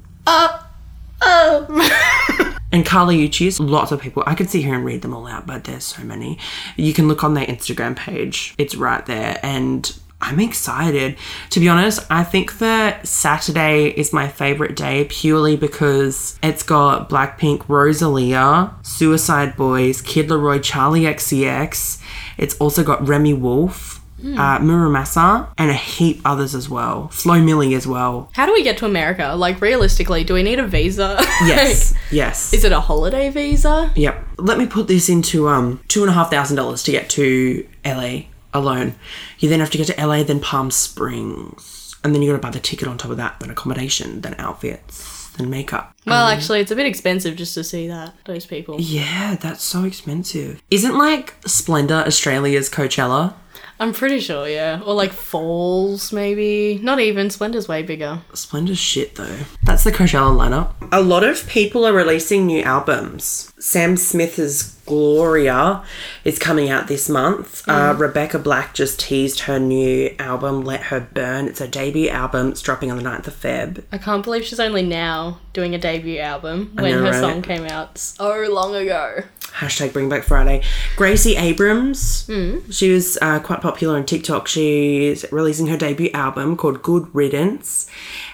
And 2.72 2.84
Kali 2.84 3.28
Uchis, 3.28 3.60
lots 3.60 3.92
of 3.92 4.00
people. 4.00 4.24
I 4.26 4.34
could 4.34 4.50
sit 4.50 4.64
here 4.64 4.74
and 4.74 4.84
read 4.84 5.02
them 5.02 5.14
all 5.14 5.28
out, 5.28 5.46
but 5.46 5.62
there's 5.62 5.84
so 5.84 6.02
many. 6.02 6.38
You 6.76 6.92
can 6.92 7.06
look 7.06 7.22
on 7.22 7.34
their 7.34 7.46
Instagram 7.46 7.94
page. 7.94 8.52
It's 8.58 8.74
right 8.74 9.06
there. 9.06 9.38
And 9.44 9.96
I'm 10.20 10.40
excited. 10.40 11.16
To 11.50 11.60
be 11.60 11.68
honest, 11.68 12.04
I 12.10 12.24
think 12.24 12.58
that 12.58 13.06
Saturday 13.06 13.90
is 13.90 14.12
my 14.12 14.26
favorite 14.26 14.74
day 14.74 15.04
purely 15.08 15.56
because 15.56 16.36
it's 16.42 16.64
got 16.64 17.08
Blackpink, 17.08 17.68
Rosalia, 17.68 18.74
Suicide 18.82 19.56
Boys, 19.56 20.02
Kid 20.02 20.28
LAROI, 20.28 20.58
Charli 20.58 21.02
XCX. 21.02 22.00
It's 22.38 22.56
also 22.56 22.82
got 22.82 23.06
Remi 23.06 23.34
Wolf, 23.34 24.00
uh, 24.24 24.58
Muramasa, 24.58 25.48
and 25.58 25.70
a 25.70 25.74
heap 25.74 26.20
others 26.24 26.54
as 26.54 26.68
well. 26.68 27.08
Flo 27.08 27.34
Milli 27.40 27.76
as 27.76 27.86
well. 27.86 28.30
How 28.34 28.46
do 28.46 28.52
we 28.52 28.62
get 28.62 28.78
to 28.78 28.86
America? 28.86 29.34
Like 29.36 29.60
realistically, 29.60 30.24
do 30.24 30.34
we 30.34 30.42
need 30.42 30.58
a 30.58 30.66
visa? 30.66 31.18
Yes, 31.44 31.92
yes. 32.10 32.52
Is 32.54 32.64
it 32.64 32.72
a 32.72 32.80
holiday 32.80 33.28
visa? 33.28 33.92
Yep. 33.96 34.24
Let 34.38 34.56
me 34.56 34.66
put 34.66 34.88
this 34.88 35.08
into 35.08 35.48
um 35.48 35.80
two 35.88 36.02
and 36.02 36.10
a 36.10 36.14
half 36.14 36.30
thousand 36.30 36.56
dollars 36.56 36.82
to 36.84 36.92
get 36.92 37.10
to 37.10 37.66
LA 37.84 38.22
alone. 38.52 38.94
You 39.38 39.48
then 39.48 39.60
have 39.60 39.70
to 39.70 39.78
get 39.78 39.88
to 39.88 40.06
LA, 40.06 40.22
then 40.22 40.40
Palm 40.40 40.70
Springs, 40.70 41.96
and 42.02 42.14
then 42.14 42.22
you 42.22 42.30
got 42.30 42.36
to 42.36 42.42
buy 42.42 42.50
the 42.50 42.60
ticket 42.60 42.88
on 42.88 42.96
top 42.98 43.10
of 43.10 43.16
that, 43.18 43.40
then 43.40 43.50
accommodation, 43.50 44.20
then 44.22 44.34
outfits, 44.38 45.28
then 45.36 45.50
makeup. 45.50 45.94
Well, 46.06 46.28
actually, 46.28 46.60
it's 46.60 46.70
a 46.70 46.76
bit 46.76 46.86
expensive 46.86 47.36
just 47.36 47.54
to 47.54 47.64
see 47.64 47.88
that 47.88 48.14
those 48.24 48.46
people. 48.46 48.80
Yeah, 48.80 49.36
that's 49.36 49.62
so 49.64 49.84
expensive. 49.84 50.62
Isn't 50.70 50.96
like 50.96 51.34
Splendour 51.46 52.06
Australia's 52.06 52.70
Coachella? 52.70 53.34
I'm 53.80 53.92
pretty 53.92 54.20
sure, 54.20 54.48
yeah. 54.48 54.80
Or 54.84 54.94
like 54.94 55.12
Falls, 55.12 56.12
maybe. 56.12 56.78
Not 56.82 57.00
even. 57.00 57.30
Splendour's 57.30 57.68
way 57.68 57.82
bigger. 57.82 58.20
Splendour's 58.32 58.78
shit 58.78 59.16
though. 59.16 59.38
That's 59.62 59.84
the 59.84 59.92
Coachella 59.92 60.36
lineup. 60.36 60.74
A 60.92 61.02
lot 61.02 61.24
of 61.24 61.46
people 61.48 61.84
are 61.84 61.92
releasing 61.92 62.46
new 62.46 62.62
albums. 62.62 63.52
Sam 63.58 63.96
Smith's 63.96 64.74
Gloria 64.86 65.82
is 66.24 66.38
coming 66.38 66.68
out 66.68 66.88
this 66.88 67.08
month. 67.08 67.66
Uh, 67.66 67.94
Rebecca 67.96 68.38
Black 68.38 68.74
just 68.74 69.00
teased 69.00 69.40
her 69.40 69.58
new 69.58 70.14
album, 70.18 70.62
Let 70.62 70.82
Her 70.84 71.00
Burn. 71.00 71.46
It's 71.48 71.60
her 71.60 71.66
debut 71.66 72.10
album. 72.10 72.50
It's 72.50 72.60
dropping 72.60 72.90
on 72.90 72.98
the 72.98 73.02
9th 73.02 73.26
of 73.26 73.34
Feb. 73.34 73.84
I 73.92 73.98
can't 73.98 74.22
believe 74.22 74.44
she's 74.44 74.60
only 74.60 74.82
now 74.82 75.40
doing 75.52 75.74
a 75.74 75.78
debut 75.78 76.18
album 76.18 76.72
when 76.74 76.92
know, 76.92 76.98
her 76.98 77.10
right? 77.10 77.20
song 77.20 77.42
came 77.42 77.64
out 77.64 77.96
so 77.96 78.46
long 78.50 78.74
ago. 78.74 79.22
Hashtag 79.54 79.92
Bring 79.92 80.08
Back 80.08 80.24
Friday. 80.24 80.62
Gracie 80.96 81.36
Abrams. 81.36 82.28
She 82.70 82.90
was 82.90 83.16
uh, 83.22 83.38
quite 83.38 83.60
popular 83.60 83.96
on 83.96 84.04
TikTok. 84.04 84.48
She's 84.48 85.24
releasing 85.30 85.68
her 85.68 85.76
debut 85.76 86.10
album 86.12 86.56
called 86.56 86.82
Good 86.82 87.08
Riddance. 87.14 87.88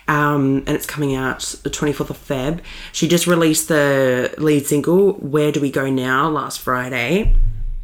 Um, 0.08 0.64
and 0.66 0.70
it's 0.70 0.86
coming 0.86 1.14
out 1.14 1.40
the 1.62 1.70
24th 1.70 2.10
of 2.10 2.18
Feb. 2.18 2.60
She 2.92 3.06
just 3.06 3.26
released 3.26 3.68
the 3.68 4.34
lead 4.38 4.66
single, 4.66 5.12
Where 5.14 5.52
Do 5.52 5.60
We 5.60 5.70
Go 5.70 5.90
Now, 5.90 6.28
last 6.28 6.60
Friday. 6.60 7.34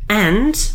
And 0.09 0.73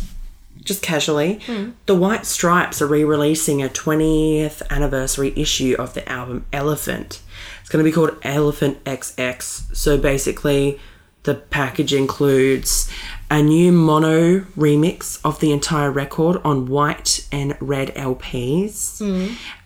just 0.62 0.82
casually, 0.82 1.40
the 1.86 1.94
White 1.96 2.24
Stripes 2.26 2.80
are 2.80 2.86
re 2.86 3.02
releasing 3.02 3.62
a 3.62 3.68
20th 3.68 4.62
anniversary 4.70 5.32
issue 5.36 5.74
of 5.78 5.94
the 5.94 6.08
album 6.08 6.46
Elephant. 6.52 7.20
It's 7.60 7.68
going 7.68 7.84
to 7.84 7.90
be 7.90 7.92
called 7.92 8.16
Elephant 8.22 8.82
XX. 8.84 9.74
So 9.74 9.98
basically, 9.98 10.78
the 11.24 11.34
package 11.34 11.92
includes 11.94 12.90
a 13.30 13.42
new 13.42 13.72
mono 13.72 14.40
remix 14.58 15.18
of 15.24 15.40
the 15.40 15.52
entire 15.52 15.90
record 15.90 16.36
on 16.44 16.66
white 16.66 17.26
and 17.32 17.56
red 17.60 17.94
LPs, 17.94 19.00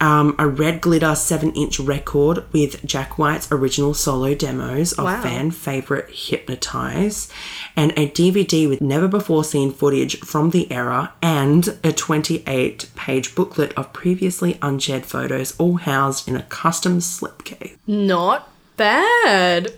um, 0.00 0.36
a 0.38 0.46
red 0.46 0.80
glitter 0.80 1.14
7 1.16 1.50
inch 1.54 1.80
record 1.80 2.44
with 2.52 2.84
Jack 2.84 3.18
White's 3.18 3.50
original 3.50 3.92
solo 3.94 4.34
demos 4.34 4.92
of 4.92 5.04
Wow. 5.06 5.20
fan 5.20 5.50
favourite 5.50 6.08
Hypnotize, 6.10 7.28
and 7.74 7.90
a 7.96 8.08
DVD 8.08 8.68
with 8.68 8.80
never 8.80 9.08
before 9.08 9.42
seen 9.42 9.72
footage 9.72 10.20
from 10.20 10.50
the 10.50 10.70
era, 10.70 11.12
and 11.20 11.76
a 11.82 11.92
28 11.92 12.90
page 12.94 13.34
booklet 13.34 13.72
of 13.74 13.92
previously 13.92 14.58
unshared 14.62 15.06
photos, 15.06 15.56
all 15.58 15.76
housed 15.78 16.28
in 16.28 16.36
a 16.36 16.42
custom 16.44 16.98
slipcase. 16.98 17.76
Not 17.86 18.48
bad. 18.76 19.72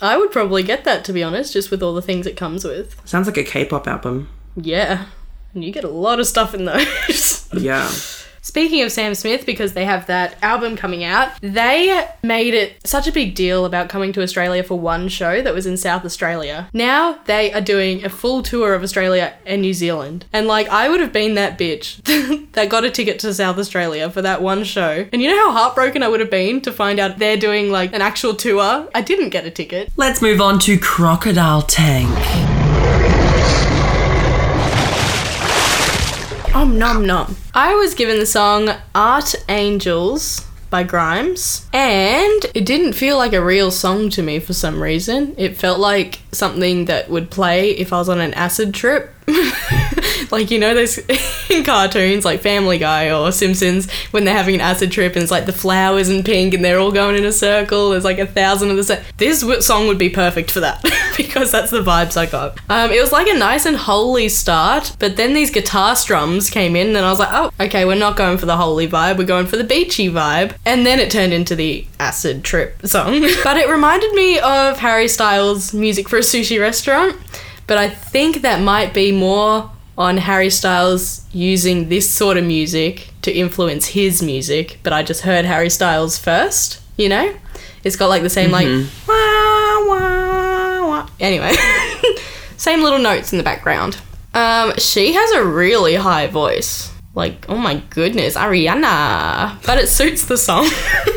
I 0.00 0.16
would 0.16 0.30
probably 0.30 0.62
get 0.62 0.84
that 0.84 1.04
to 1.06 1.12
be 1.12 1.22
honest, 1.22 1.52
just 1.52 1.70
with 1.70 1.82
all 1.82 1.94
the 1.94 2.02
things 2.02 2.26
it 2.26 2.36
comes 2.36 2.64
with. 2.64 3.00
Sounds 3.04 3.26
like 3.26 3.36
a 3.36 3.44
K 3.44 3.64
pop 3.64 3.86
album. 3.88 4.28
Yeah. 4.56 5.06
And 5.54 5.64
you 5.64 5.72
get 5.72 5.84
a 5.84 5.88
lot 5.88 6.20
of 6.20 6.26
stuff 6.26 6.54
in 6.54 6.64
those. 6.66 7.48
Yeah. 7.52 7.90
Speaking 8.46 8.80
of 8.82 8.92
Sam 8.92 9.16
Smith, 9.16 9.44
because 9.44 9.72
they 9.72 9.84
have 9.84 10.06
that 10.06 10.36
album 10.40 10.76
coming 10.76 11.02
out, 11.02 11.32
they 11.40 12.08
made 12.22 12.54
it 12.54 12.76
such 12.86 13.08
a 13.08 13.12
big 13.12 13.34
deal 13.34 13.64
about 13.64 13.88
coming 13.88 14.12
to 14.12 14.22
Australia 14.22 14.62
for 14.62 14.78
one 14.78 15.08
show 15.08 15.42
that 15.42 15.52
was 15.52 15.66
in 15.66 15.76
South 15.76 16.04
Australia. 16.04 16.70
Now 16.72 17.18
they 17.24 17.52
are 17.52 17.60
doing 17.60 18.04
a 18.04 18.08
full 18.08 18.44
tour 18.44 18.74
of 18.74 18.84
Australia 18.84 19.34
and 19.44 19.62
New 19.62 19.74
Zealand. 19.74 20.26
And 20.32 20.46
like, 20.46 20.68
I 20.68 20.88
would 20.88 21.00
have 21.00 21.12
been 21.12 21.34
that 21.34 21.58
bitch 21.58 22.00
that 22.52 22.68
got 22.68 22.84
a 22.84 22.90
ticket 22.90 23.18
to 23.18 23.34
South 23.34 23.58
Australia 23.58 24.08
for 24.10 24.22
that 24.22 24.40
one 24.40 24.62
show. 24.62 25.08
And 25.12 25.20
you 25.20 25.28
know 25.28 25.50
how 25.50 25.50
heartbroken 25.50 26.04
I 26.04 26.08
would 26.08 26.20
have 26.20 26.30
been 26.30 26.60
to 26.60 26.72
find 26.72 27.00
out 27.00 27.18
they're 27.18 27.36
doing 27.36 27.72
like 27.72 27.92
an 27.94 28.00
actual 28.00 28.36
tour? 28.36 28.88
I 28.94 29.02
didn't 29.02 29.30
get 29.30 29.44
a 29.44 29.50
ticket. 29.50 29.90
Let's 29.96 30.22
move 30.22 30.40
on 30.40 30.60
to 30.60 30.78
Crocodile 30.78 31.62
Tank. 31.62 32.45
Om 36.66 36.80
nom 36.80 37.06
nom. 37.06 37.36
I 37.54 37.76
was 37.76 37.94
given 37.94 38.18
the 38.18 38.26
song 38.26 38.70
Art 38.92 39.36
Angels 39.48 40.44
by 40.68 40.82
Grimes, 40.82 41.64
and 41.72 42.44
it 42.54 42.66
didn't 42.66 42.94
feel 42.94 43.16
like 43.16 43.32
a 43.32 43.44
real 43.44 43.70
song 43.70 44.10
to 44.10 44.20
me 44.20 44.40
for 44.40 44.52
some 44.52 44.82
reason. 44.82 45.36
It 45.38 45.56
felt 45.56 45.78
like 45.78 46.22
something 46.32 46.86
that 46.86 47.08
would 47.08 47.30
play 47.30 47.70
if 47.70 47.92
I 47.92 47.98
was 47.98 48.08
on 48.08 48.20
an 48.20 48.34
acid 48.34 48.74
trip. 48.74 49.14
like, 50.30 50.50
you 50.50 50.58
know, 50.58 50.74
those 50.74 50.98
in 51.50 51.64
cartoons 51.64 52.24
like 52.24 52.40
Family 52.40 52.78
Guy 52.78 53.10
or 53.10 53.32
Simpsons 53.32 53.90
when 54.10 54.24
they're 54.24 54.34
having 54.34 54.56
an 54.56 54.60
acid 54.60 54.92
trip 54.92 55.14
and 55.14 55.22
it's 55.22 55.30
like 55.30 55.46
the 55.46 55.52
flowers 55.52 56.08
and 56.08 56.24
pink 56.24 56.54
and 56.54 56.64
they're 56.64 56.78
all 56.78 56.92
going 56.92 57.16
in 57.16 57.24
a 57.24 57.32
circle. 57.32 57.90
There's 57.90 58.04
like 58.04 58.18
a 58.18 58.26
thousand 58.26 58.70
of 58.70 58.76
the 58.76 58.84
same. 58.84 59.02
This 59.16 59.44
song 59.66 59.86
would 59.86 59.98
be 59.98 60.08
perfect 60.08 60.50
for 60.50 60.60
that 60.60 60.82
because 61.16 61.52
that's 61.52 61.70
the 61.70 61.82
vibes 61.82 62.16
I 62.16 62.26
got. 62.26 62.58
Um, 62.68 62.90
it 62.90 63.00
was 63.00 63.12
like 63.12 63.28
a 63.28 63.38
nice 63.38 63.66
and 63.66 63.76
holy 63.76 64.28
start, 64.28 64.96
but 64.98 65.16
then 65.16 65.34
these 65.34 65.50
guitar 65.50 65.96
strums 65.96 66.50
came 66.50 66.76
in 66.76 66.88
and 66.88 66.98
I 66.98 67.10
was 67.10 67.18
like, 67.18 67.32
oh, 67.32 67.50
okay, 67.60 67.84
we're 67.84 67.94
not 67.96 68.16
going 68.16 68.38
for 68.38 68.46
the 68.46 68.56
holy 68.56 68.88
vibe, 68.88 69.18
we're 69.18 69.24
going 69.24 69.46
for 69.46 69.56
the 69.56 69.64
beachy 69.64 70.08
vibe. 70.08 70.54
And 70.64 70.86
then 70.86 70.98
it 70.98 71.10
turned 71.10 71.32
into 71.32 71.54
the 71.54 71.86
acid 71.98 72.44
trip 72.44 72.86
song. 72.86 73.20
but 73.44 73.56
it 73.56 73.68
reminded 73.68 74.12
me 74.12 74.38
of 74.38 74.78
Harry 74.78 75.08
Styles' 75.08 75.72
music 75.72 76.08
for 76.08 76.16
a 76.16 76.22
sushi 76.22 76.60
restaurant. 76.60 77.16
But 77.66 77.78
I 77.78 77.88
think 77.88 78.42
that 78.42 78.62
might 78.62 78.94
be 78.94 79.10
more 79.10 79.70
on 79.98 80.18
Harry 80.18 80.50
Styles 80.50 81.26
using 81.32 81.88
this 81.88 82.12
sort 82.12 82.36
of 82.36 82.44
music 82.44 83.10
to 83.22 83.32
influence 83.32 83.86
his 83.86 84.22
music, 84.22 84.78
but 84.82 84.92
I 84.92 85.02
just 85.02 85.22
heard 85.22 85.44
Harry 85.44 85.70
Styles 85.70 86.18
first, 86.18 86.80
you 86.96 87.08
know? 87.08 87.34
It's 87.82 87.96
got 87.96 88.08
like 88.08 88.22
the 88.22 88.30
same 88.30 88.50
like 88.50 88.66
wah, 89.06 89.86
wah, 89.86 90.88
wah. 90.88 91.08
Anyway, 91.20 91.54
same 92.56 92.82
little 92.82 92.98
notes 92.98 93.32
in 93.32 93.38
the 93.38 93.44
background. 93.44 93.98
Um, 94.34 94.74
she 94.76 95.12
has 95.12 95.30
a 95.32 95.44
really 95.44 95.94
high 95.94 96.26
voice. 96.26 96.92
Like, 97.14 97.46
oh 97.48 97.56
my 97.56 97.76
goodness, 97.90 98.36
Ariana. 98.36 99.64
But 99.64 99.78
it 99.78 99.88
suits 99.88 100.24
the 100.24 100.36
song. 100.36 100.68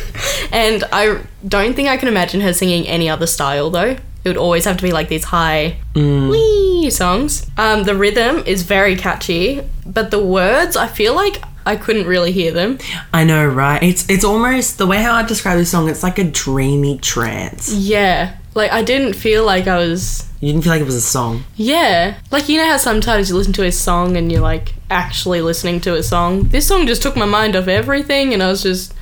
and 0.52 0.84
I 0.94 1.22
don't 1.46 1.76
think 1.76 1.90
I 1.90 1.98
can 1.98 2.08
imagine 2.08 2.40
her 2.42 2.54
singing 2.54 2.88
any 2.88 3.10
other 3.10 3.28
style 3.28 3.70
though. 3.70 3.98
It 4.24 4.28
would 4.28 4.38
always 4.38 4.66
have 4.66 4.78
to 4.78 4.84
be 4.84 4.92
like 4.92 5.10
these 5.10 5.24
high 5.24 5.78
wee 5.96 6.59
songs. 6.90 7.50
Um, 7.58 7.84
the 7.84 7.96
rhythm 7.96 8.44
is 8.46 8.64
very 8.64 8.96
catchy, 8.96 9.62
but 9.86 10.12
the 10.12 10.24
words, 10.24 10.76
I 10.76 10.88
feel 10.88 11.16
like 11.16 11.42
I 11.66 11.76
couldn't 11.76 12.08
really 12.08 12.32
hear 12.32 12.52
them. 12.52 12.80
I 13.14 13.24
know, 13.24 13.46
right? 13.46 13.82
It's 13.84 14.10
it's 14.10 14.24
almost 14.24 14.78
the 14.78 14.88
way 14.88 15.02
how 15.02 15.14
I 15.14 15.24
describe 15.24 15.58
this 15.58 15.70
song. 15.72 15.90
It's 15.90 16.04
like 16.04 16.18
a 16.18 16.24
dreamy 16.24 16.98
trance. 16.98 17.72
Yeah. 17.72 18.36
Like 18.56 18.72
I 18.72 18.82
didn't 18.82 19.14
feel 19.14 19.46
like 19.46 19.68
I 19.68 19.78
was 19.78 20.28
You 20.40 20.52
didn't 20.52 20.64
feel 20.64 20.74
like 20.74 20.82
it 20.82 20.86
was 20.86 20.96
a 20.96 21.02
song. 21.02 21.44
Yeah. 21.56 22.18
Like 22.32 22.50
you 22.50 22.58
know 22.58 22.66
how 22.66 22.78
sometimes 22.78 23.30
you 23.30 23.36
listen 23.36 23.54
to 23.54 23.66
a 23.66 23.72
song 23.72 24.18
and 24.18 24.32
you're 24.32 24.42
like 24.42 24.74
actually 24.90 25.42
listening 25.42 25.80
to 25.82 25.96
a 25.96 26.02
song? 26.04 26.44
This 26.50 26.68
song 26.68 26.88
just 26.88 27.04
took 27.04 27.16
my 27.16 27.26
mind 27.26 27.56
off 27.56 27.68
everything 27.68 28.34
and 28.34 28.42
I 28.42 28.48
was 28.48 28.64
just 28.64 28.94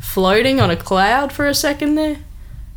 floating 0.00 0.60
on 0.60 0.70
a 0.70 0.76
cloud 0.76 1.32
for 1.32 1.46
a 1.46 1.54
second 1.54 1.94
there. 1.94 2.16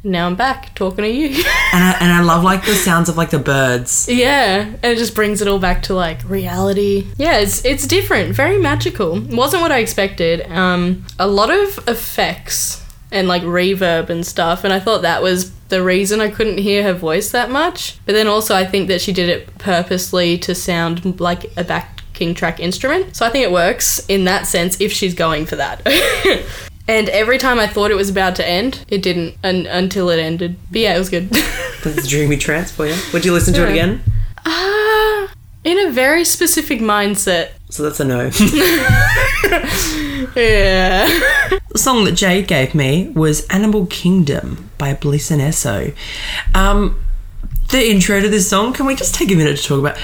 Now 0.03 0.27
I'm 0.27 0.35
back 0.35 0.73
talking 0.75 1.03
to 1.03 1.09
you. 1.09 1.43
And 1.71 1.83
I, 1.83 1.91
and 2.01 2.11
I 2.11 2.21
love 2.21 2.43
like 2.43 2.65
the 2.65 2.73
sounds 2.73 3.09
of 3.09 3.17
like 3.17 3.29
the 3.29 3.37
birds. 3.37 4.07
yeah, 4.09 4.61
and 4.81 4.85
it 4.85 4.97
just 4.97 5.13
brings 5.13 5.39
it 5.39 5.47
all 5.47 5.59
back 5.59 5.83
to 5.83 5.93
like 5.93 6.27
reality. 6.27 7.05
Yeah, 7.17 7.37
it's 7.37 7.63
it's 7.63 7.85
different, 7.85 8.33
very 8.33 8.57
magical. 8.57 9.19
Wasn't 9.21 9.61
what 9.61 9.71
I 9.71 9.77
expected. 9.79 10.49
Um 10.51 11.05
a 11.19 11.27
lot 11.27 11.51
of 11.51 11.87
effects 11.87 12.83
and 13.11 13.27
like 13.27 13.43
reverb 13.43 14.09
and 14.09 14.25
stuff 14.25 14.63
and 14.63 14.73
I 14.73 14.79
thought 14.79 15.03
that 15.03 15.21
was 15.21 15.51
the 15.69 15.83
reason 15.83 16.21
I 16.21 16.29
couldn't 16.29 16.57
hear 16.57 16.81
her 16.83 16.93
voice 16.93 17.29
that 17.31 17.51
much. 17.51 17.99
But 18.07 18.13
then 18.13 18.27
also 18.27 18.55
I 18.55 18.65
think 18.65 18.87
that 18.87 19.01
she 19.01 19.11
did 19.13 19.29
it 19.29 19.55
purposely 19.59 20.37
to 20.39 20.55
sound 20.55 21.19
like 21.19 21.55
a 21.55 21.63
backing 21.63 22.33
track 22.33 22.59
instrument. 22.59 23.15
So 23.15 23.27
I 23.27 23.29
think 23.29 23.43
it 23.43 23.51
works 23.51 24.03
in 24.07 24.23
that 24.25 24.47
sense 24.47 24.81
if 24.81 24.91
she's 24.91 25.13
going 25.13 25.45
for 25.45 25.55
that. 25.57 25.85
and 26.89 27.09
every 27.09 27.37
time 27.37 27.59
I 27.59 27.67
thought 27.67 27.91
it 27.91 27.95
was 27.95 28.09
about 28.09 28.35
to 28.37 28.47
end, 28.47 28.85
it 28.89 29.01
didn't 29.01 29.35
un- 29.43 29.67
until 29.67 30.09
it 30.09 30.19
ended. 30.19 30.57
But 30.71 30.81
yeah, 30.81 30.95
it 30.95 30.99
was 30.99 31.09
good. 31.09 31.29
That's 31.83 32.05
a 32.05 32.07
dreamy 32.07 32.37
trance 32.37 32.71
for 32.71 32.85
you. 32.87 32.95
Would 33.13 33.23
you 33.25 33.33
listen 33.33 33.53
to 33.53 33.63
it 33.63 33.75
Yeah. 33.75 33.83
again? 33.83 34.01
Ah, 34.45 35.31
in 35.63 35.77
a 35.87 35.91
very 35.91 36.25
specific 36.25 36.79
mindset. 36.79 37.49
So 37.69 37.83
that's 37.83 37.99
a 37.99 38.05
no. 38.05 38.29
Yeah. 40.35 41.07
the 41.71 41.77
song 41.77 42.05
that 42.05 42.13
Jade 42.13 42.47
gave 42.47 42.73
me 42.75 43.09
was 43.15 43.45
Animal 43.47 43.85
Kingdom 43.87 44.69
by 44.77 44.93
Bliss 44.93 45.31
and 45.31 45.41
Eso. 45.41 45.91
Um, 46.55 46.99
the 47.71 47.89
intro 47.89 48.21
to 48.21 48.29
this 48.29 48.49
song, 48.49 48.73
can 48.73 48.85
we 48.85 48.95
just 48.95 49.15
take 49.15 49.31
a 49.31 49.35
minute 49.35 49.57
to 49.57 49.63
talk 49.63 49.79
about? 49.79 49.97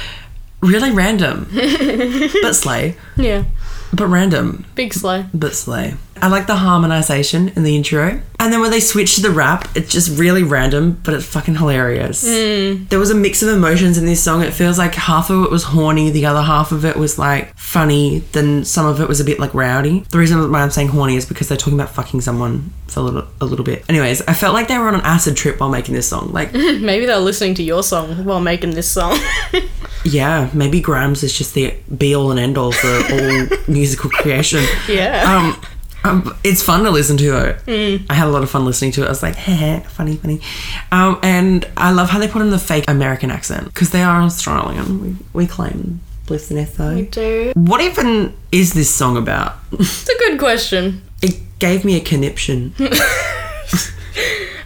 Really 0.66 0.92
random, 0.92 1.48
but 2.42 2.54
slay. 2.54 2.96
yeah. 3.18 3.44
But 3.94 4.08
random, 4.08 4.66
Big 4.76 4.94
slow. 4.94 5.26
but 5.34 5.54
slay. 5.56 5.94
I 6.22 6.28
like 6.28 6.48
the 6.48 6.56
harmonization 6.56 7.50
in 7.56 7.64
the 7.64 7.76
intro. 7.76 8.22
And 8.40 8.52
then 8.52 8.60
when 8.62 8.72
they 8.72 8.80
switch 8.80 9.16
to 9.16 9.22
the 9.22 9.30
rap, 9.30 9.70
it's 9.76 9.92
just 9.92 10.18
really 10.20 10.44
random, 10.44 11.00
but 11.04 11.14
it's 11.14 11.26
fucking 11.26 11.56
hilarious. 11.56 12.28
Mm. 12.28 12.90
There 12.90 13.00
was 13.00 13.10
a 13.12 13.16
mix 13.16 13.42
of 13.44 13.50
emotions 13.50 13.98
in 13.98 14.06
this 14.06 14.22
song. 14.24 14.42
It 14.42 14.54
feels 14.54 14.78
like 14.78 14.96
half 14.96 15.30
of 15.30 15.44
it 15.46 15.52
was 15.52 15.64
horny, 15.66 16.10
the 16.10 16.26
other 16.26 16.42
half 16.42 16.72
of 16.72 16.84
it 16.84 16.96
was 16.98 17.18
like 17.20 17.56
funny, 17.58 18.20
then 18.32 18.66
some 18.66 18.86
of 18.86 19.00
it 19.02 19.08
was 19.08 19.20
a 19.20 19.24
bit 19.26 19.40
like 19.40 19.54
rowdy. 19.54 20.00
The 20.10 20.18
reason 20.18 20.52
why 20.52 20.62
I'm 20.62 20.72
saying 20.72 20.90
horny 20.90 21.16
is 21.16 21.26
because 21.26 21.48
they're 21.48 21.58
talking 21.58 21.80
about 21.80 21.90
fucking 21.94 22.22
someone 22.22 22.74
for 22.88 23.02
a 23.02 23.04
little, 23.04 23.28
a 23.40 23.46
little 23.46 23.66
bit. 23.66 23.84
Anyways, 23.90 24.22
I 24.24 24.34
felt 24.34 24.54
like 24.54 24.68
they 24.68 24.78
were 24.78 24.88
on 24.88 24.96
an 24.96 25.02
acid 25.02 25.38
trip 25.38 25.60
while 25.60 25.70
making 25.70 25.96
this 25.96 26.08
song. 26.08 26.32
Like, 26.34 26.54
Maybe 26.54 27.06
they're 27.06 27.20
listening 27.20 27.56
to 27.56 27.64
your 27.64 27.84
song 27.84 28.26
while 28.26 28.42
making 28.42 28.72
this 28.72 28.90
song. 28.90 29.18
yeah, 30.06 30.50
maybe 30.54 30.80
Grimes 30.80 31.24
is 31.24 31.38
just 31.38 31.54
the 31.56 31.74
be 31.98 32.16
all 32.16 32.32
and 32.32 32.40
end 32.40 32.58
all 32.58 32.72
for 32.72 32.88
all 33.14 33.48
musical 33.68 34.10
creation. 34.10 34.64
yeah. 34.88 35.24
um, 35.28 35.62
um, 36.04 36.38
it's 36.44 36.62
fun 36.62 36.84
to 36.84 36.92
listen 36.92 37.18
to 37.18 37.36
it. 37.68 38.04
I 38.12 38.14
had 38.14 38.28
a 38.28 38.30
lot 38.32 38.44
of 38.44 38.50
fun 38.52 38.64
listening 38.64 38.92
to 38.92 39.02
it. 39.02 39.06
I 39.08 39.10
was 39.10 39.24
like, 39.24 39.36
heh, 39.48 39.80
funny, 39.80 40.16
funny. 40.18 40.40
Um, 40.92 41.20
and 41.24 41.68
I 41.76 41.92
love 41.92 42.10
how 42.12 42.20
they 42.20 42.28
put 42.28 42.44
in 42.44 42.52
the 42.52 42.60
fake 42.60 42.86
American 42.88 43.32
accent 43.32 43.66
because 43.66 43.90
they 43.90 44.04
are 44.04 44.22
Australian. 44.22 45.02
We, 45.02 45.16
we 45.34 45.48
claim 45.48 46.02
Bliss 46.28 46.52
and 46.52 46.60
Eso. 46.60 46.94
We 46.94 47.08
do. 47.08 47.54
What 47.56 47.82
even 47.82 48.36
is 48.52 48.74
this 48.74 48.94
song 48.94 49.18
about? 49.18 49.58
It's 49.80 50.08
a 50.08 50.18
good 50.20 50.38
question. 50.40 51.02
it 51.24 51.40
gave 51.58 51.84
me 51.84 51.98
a 51.98 52.02
conniption. 52.02 52.76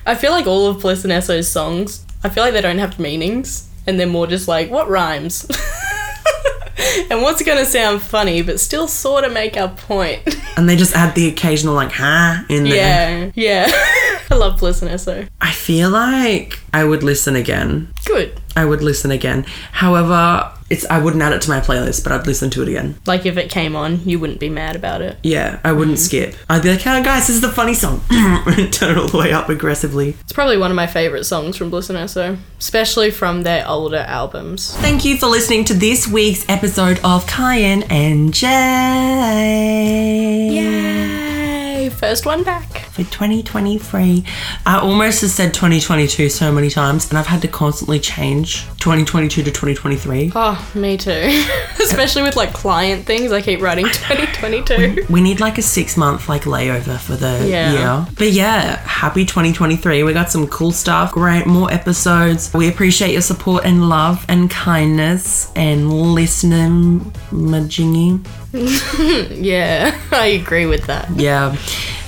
I 0.06 0.16
feel 0.16 0.32
like 0.32 0.48
all 0.48 0.68
of 0.68 0.82
Bliss 0.82 1.04
and 1.04 1.14
Eso's 1.14 1.48
songs, 1.48 2.06
I 2.24 2.30
feel 2.30 2.44
like 2.44 2.54
they 2.54 2.62
don't 2.62 2.80
have 2.80 3.00
meanings. 3.00 3.69
And 3.88 4.00
they're 4.00 4.08
more 4.08 4.28
just 4.28 4.48
like, 4.48 4.70
what 4.70 4.90
rhymes? 4.90 5.46
and 7.10 7.22
what's 7.22 7.42
gonna 7.44 7.66
sound 7.66 8.02
funny 8.02 8.42
but 8.42 8.60
still 8.60 8.88
sort 8.88 9.24
of 9.24 9.34
make 9.34 9.58
our 9.58 9.70
point? 9.70 10.22
And 10.58 10.68
they 10.68 10.76
just 10.76 10.96
add 10.96 11.16
the 11.16 11.28
occasional 11.28 11.74
like 11.74 11.92
huh 11.92 12.44
in 12.50 12.64
there. 12.66 13.32
yeah, 13.36 13.68
yeah. 13.68 13.72
I 14.32 14.36
love 14.36 14.60
Bliss 14.60 14.82
and 14.82 14.92
Eso. 14.92 15.28
I 15.42 15.52
feel 15.52 15.90
like 15.90 16.60
I 16.74 16.84
would 16.84 17.04
listen 17.04 17.36
again. 17.36 17.92
Good. 18.06 18.40
I 18.56 18.66
would 18.66 18.82
listen 18.82 19.10
again. 19.12 19.46
However, 19.72 20.52
it's 20.70 20.86
I 20.86 21.00
wouldn't 21.00 21.24
add 21.24 21.34
it 21.34 21.42
to 21.44 21.50
my 21.50 21.60
playlist, 21.60 22.04
but 22.04 22.12
I'd 22.12 22.28
listen 22.28 22.50
to 22.52 22.62
it 22.62 22.68
again. 22.68 22.96
Like 23.06 23.26
if 23.26 23.38
it 23.38 23.50
came 23.50 23.76
on, 23.76 24.08
you 24.08 24.20
wouldn't 24.20 24.40
be 24.40 24.50
mad 24.50 24.76
about 24.76 25.02
it. 25.02 25.18
Yeah, 25.24 25.60
I 25.64 25.72
wouldn't 25.72 25.98
mm-hmm. 25.98 26.04
skip. 26.04 26.36
I'd 26.48 26.62
be 26.62 26.70
like, 26.70 26.86
"Oh, 26.86 27.04
guys, 27.04 27.26
this 27.28 27.38
is 27.38 27.42
the 27.42 27.50
funny 27.50 27.74
song." 27.74 28.02
Turn 28.10 28.92
it 28.92 28.98
all 28.98 29.08
the 29.08 29.18
way 29.18 29.32
up 29.32 29.50
aggressively. 29.50 30.10
It's 30.22 30.34
probably 30.34 30.58
one 30.58 30.70
of 30.72 30.76
my 30.76 30.88
favorite 30.88 31.24
songs 31.24 31.58
from 31.58 31.70
Bliss 31.72 31.90
and 31.90 31.98
Eso, 31.98 32.38
especially 32.60 33.10
from 33.12 33.42
their 33.42 33.68
older 33.68 34.06
albums. 34.08 34.76
Thank 34.76 35.06
you 35.06 35.18
for 35.18 35.26
listening 35.28 35.66
to 35.66 35.74
this 35.74 36.08
week's 36.08 36.48
episode 36.50 37.00
of 37.04 37.26
Cayenne 37.26 37.84
and 37.90 38.34
Jade. 38.34 38.50
First 41.90 42.26
one 42.26 42.44
back. 42.44 42.80
For 42.92 43.04
2023. 43.04 44.24
I 44.66 44.80
almost 44.80 45.22
have 45.22 45.30
said 45.32 45.54
2022 45.54 46.30
so 46.30 46.52
many 46.52 46.70
times, 46.70 47.10
and 47.10 47.18
I've 47.18 47.28
had 47.28 47.42
to 47.42 47.48
constantly 47.48 48.00
change 48.00 48.66
2022 48.80 49.44
to 49.44 49.52
2023. 49.52 50.32
Oh, 50.36 50.72
me 50.76 50.98
too. 50.98 51.12
Especially 51.82 52.22
with 52.24 52.36
like 52.36 52.54
client 52.54 53.06
things, 53.06 53.32
I 53.32 53.42
keep 53.42 53.62
writing 53.62 53.86
2022. 53.94 55.06
We 55.10 55.22
need 55.22 55.40
like 55.40 55.58
a 55.58 55.62
six 55.62 55.98
month 55.98 56.30
like 56.30 56.44
layover 56.44 56.98
for 57.00 57.16
the 57.16 57.46
Yeah. 57.48 57.72
year. 57.74 58.08
But 58.18 58.32
yeah, 58.32 58.78
happy 58.80 59.26
2023. 59.26 60.04
We 60.04 60.14
got 60.14 60.32
some 60.32 60.48
cool 60.48 60.72
stuff. 60.72 61.12
Great, 61.12 61.46
more 61.46 61.72
episodes. 61.72 62.54
We 62.54 62.70
appreciate 62.70 63.12
your 63.12 63.22
support 63.22 63.66
and 63.66 63.90
love 63.90 64.26
and 64.30 64.50
kindness 64.50 65.52
and 65.56 65.92
listening, 66.14 67.02
majingy. 67.32 68.26
Yeah, 69.40 70.00
I 70.12 70.28
agree 70.28 70.66
with 70.66 70.86
that. 70.88 71.10
Yeah, 71.12 71.56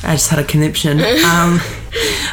I 0.03 0.13
just 0.13 0.29
had 0.29 0.39
a 0.39 0.43
conniption. 0.43 0.99
Um, 0.99 1.59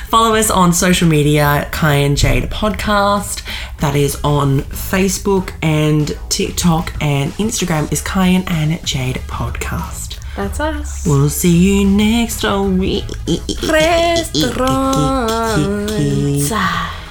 follow 0.09 0.35
us 0.35 0.51
on 0.51 0.73
social 0.73 1.09
media, 1.09 1.69
Cayenne 1.73 2.17
Jade 2.17 2.51
Podcast. 2.51 3.43
That 3.81 3.95
is 3.95 4.17
on 4.25 4.61
Facebook 4.61 5.53
and 5.63 6.19
TikTok, 6.29 6.93
and 7.01 7.33
Instagram 7.33 7.93
is 7.93 8.01
Cayenne 8.03 8.45
and 8.47 8.85
Jade 8.87 9.17
Podcast. 9.27 10.19
That's 10.37 10.61
us. 10.61 11.07
We'll 11.07 11.31
see 11.31 11.57
you 11.57 11.85
next 11.89 12.45
week. 12.45 13.05
Restaurants. 13.69 14.49